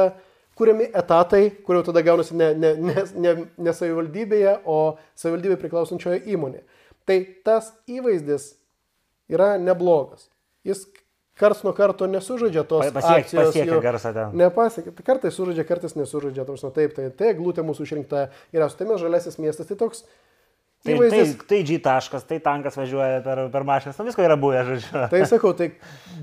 [0.58, 3.34] kuriami etatai, kurio tada gaunasi ne, ne, ne, ne,
[3.68, 6.64] ne savivaldybėje, o savivaldybė priklausančioje įmonėje.
[7.08, 8.52] Tai tas įvaizdis
[9.32, 10.28] yra neblogas.
[10.68, 10.84] Jis
[11.38, 13.52] karts nuo karto nesužaidžia tos pasiek, akcijos.
[13.52, 14.38] Pasiekia garsą ten.
[14.42, 14.94] Nepasiekia.
[14.98, 16.48] Tai kartais sužaidžia, kartais nesužaidžia.
[16.76, 19.70] Taip, tai, tai glūtė mūsų išrinkta yra su tame žalesis miestas.
[19.70, 20.04] Tai toks
[20.86, 21.32] Tai, įvaizdis...
[21.42, 24.92] tai, tai G taškas, tai tankas važiuoja per, per mašinas, nu visko yra buvę, žodžiu.
[25.12, 25.72] Tai sakau, tai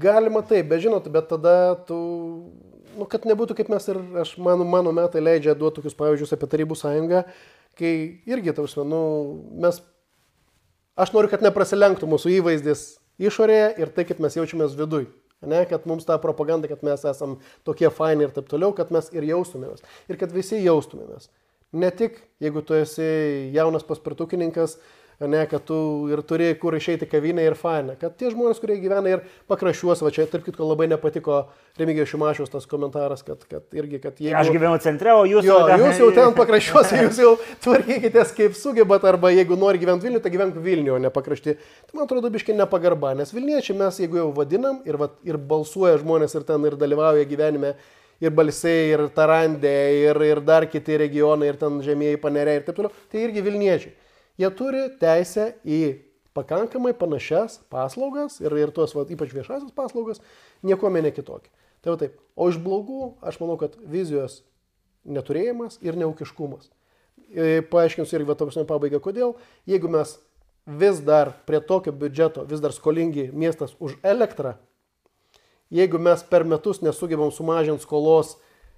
[0.00, 1.54] galima taip, bet žinot, bet tada
[1.88, 1.98] tu,
[2.98, 6.48] nu, kad nebūtų kaip mes ir, aš, mano, mano metai leidžia duoti tokius pavyzdžius apie
[6.52, 7.24] Tarybų sąjungą,
[7.78, 7.92] kai
[8.30, 9.02] irgi, tausi, nu,
[9.64, 9.80] mes,
[11.00, 12.86] aš noriu, kad neprasilenktų mūsų įvaizdis
[13.22, 15.08] išorėje ir tai, kaip mes jaučiamės viduj.
[15.44, 17.36] Ne, kad mums ta propaganda, kad mes esam
[17.68, 19.84] tokie faini ir taip toliau, kad mes ir jaustumėmės.
[20.08, 21.28] Ir kad visi jaustumėmės.
[21.74, 23.04] Ne tik, jeigu tu esi
[23.52, 24.78] jaunas paspirtukininkas,
[25.20, 25.76] ne, kad tu
[26.12, 30.12] ir turi kur išeiti kavinę ir faina, kad tie žmonės, kurie gyvena ir pakraščiuos, va
[30.14, 31.44] čia, tarp kitko, labai nepatiko
[31.78, 34.36] Remigijos Šimašiaus tas komentaras, kad, kad irgi, kad jeigu...
[34.38, 35.82] Aš gyvenu centre, o jūs jo, ten...
[35.82, 37.32] Jūs jau ten pakraščiuose, jūs jau
[37.64, 41.56] tvarkykitės kaip sugebat, arba jeigu nori gyventi Vilniuje, tai gyvenk Vilniuje, o ne pakrašti.
[41.88, 45.98] Tai man atrodo, biškai nepagarba, nes Vilniečiai mes, jeigu jau vadinam ir, va, ir balsuoja
[46.02, 47.74] žmonės ir ten ir dalyvauja gyvenime,
[48.22, 52.78] ir Balsiai, ir Tarandė, ir, ir dar kiti regionai, ir ten žemieji paneriai ir taip
[52.78, 53.94] toliau, tai irgi Vilniečiai.
[54.40, 55.80] Jie turi teisę į
[56.34, 60.22] pakankamai panašias paslaugas ir, ir tuos, va, ypač viešasias paslaugas,
[60.66, 61.52] niekuomenė kitokia.
[61.84, 62.18] Tai va taip.
[62.34, 64.40] O iš blogų, aš manau, kad vizijos
[65.04, 66.70] neturėjimas ir neukiškumas.
[67.30, 69.36] E, paaiškinsiu irgi, va, tamsinė pabaiga, kodėl.
[69.70, 70.16] Jeigu mes
[70.66, 74.56] vis dar prie tokio biudžeto, vis dar skolingi miestas už elektrą,
[75.74, 78.34] jeigu mes per metus nesugebam sumažinti skolos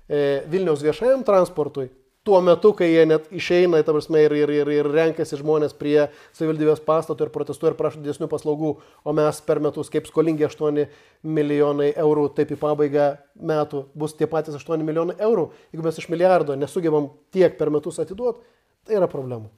[0.09, 1.89] e, Vilniaus viešajam transportui,
[2.27, 6.09] tuo metu, kai jie net išeina, ta prasme, ir, ir, ir, ir renkasi žmonės prie
[6.35, 8.73] savivaldybės pastato ir protestuoja ir prašo didesnių paslaugų,
[9.07, 10.89] o mes per metus kaip skolingi 8
[11.37, 13.07] milijonai eurų, taip į pabaigą
[13.39, 18.03] metų bus tie patys 8 milijonai eurų, jeigu mes iš milijardo nesugebam tiek per metus
[18.03, 18.43] atiduoti,
[18.83, 19.53] tai yra problemų.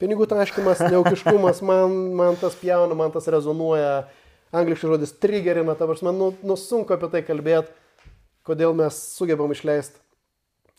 [0.00, 4.06] Pinigų taškimas, neukiškumas, man, man tas pjauna, man tas rezonuoja,
[4.48, 7.76] angliškas žodis trigerina, ta prasme, nu, nu sunku apie tai kalbėti,
[8.48, 10.00] kodėl mes sugebam išleisti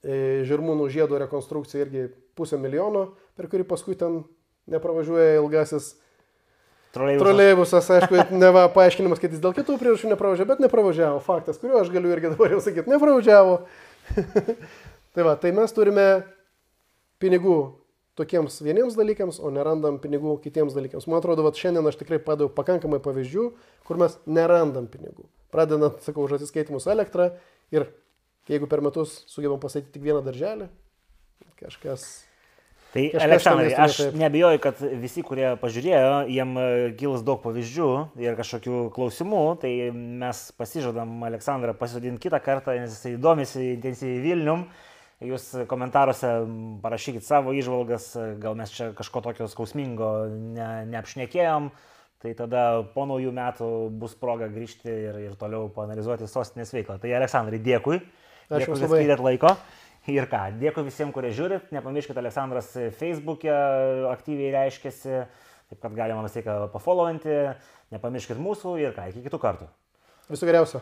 [0.02, 2.06] žirmūnų žiedo rekonstrukciją irgi
[2.38, 4.24] pusę milijono, per kurį paskui ten
[4.72, 5.94] nepravažiuoja ilgasis
[6.92, 7.24] Troleibusas.
[7.24, 11.22] Troleibusas, aišku, ne va, paaiškinimas, kad jis dėl kitų priežasčių nepravažiavo, bet nepravažiavo.
[11.24, 13.54] Faktas, kuriuo aš galiu irgi dabar jau sakyti, nepravažiavo.
[15.16, 16.08] tai va, tai mes turime
[17.24, 17.56] pinigų
[18.20, 21.08] tokiems vieniems dalykams, o nerandam pinigų kitiems dalykams.
[21.08, 23.48] Man atrodo, kad šiandien aš tikrai padaviau pakankamai pavyzdžių,
[23.88, 25.30] kur mes nerandam pinigų.
[25.56, 27.32] Pradedant, sakau, už atsiskaitimus elektrą
[27.72, 27.88] ir
[28.52, 30.68] jeigu per metus sugebam pasakyti tik vieną darželį,
[31.62, 32.10] kažkas
[32.92, 36.64] Tai Aleksandrai, aš nebijoju, kad visi, kurie pažiūrėjo, jiem e,
[37.00, 37.88] kils daug pavyzdžių
[38.20, 44.66] ir kažkokių klausimų, tai mes pasižadam Aleksandrą pasodinti kitą kartą, nes jisai domisi intensyviai Vilnium.
[45.24, 46.34] Jūs komentaruose
[46.84, 48.10] parašykit savo išvalgas,
[48.42, 51.70] gal mes čia kažko tokio skausmingo ne, neapšnekėjom,
[52.26, 53.70] tai tada po naujų metų
[54.02, 57.00] bus proga grįžti ir, ir toliau panalizuoti sostinės veiklą.
[57.00, 58.02] Tai Aleksandrai, dėkui.
[58.60, 59.02] Dėkui, jums labai.
[59.04, 59.54] skyrėt laiko.
[60.12, 61.70] Ir ką, dėkui visiems, kurie žiūrit.
[61.76, 63.54] Nepamirškite, Aleksandras Facebook'e
[64.10, 65.22] aktyviai reiškiasi,
[65.70, 67.38] taip kad galima vis tiek pafollowinti.
[67.94, 69.70] Nepamirškite mūsų ir ką, iki kitų kartų.
[70.32, 70.82] Visų geriausio.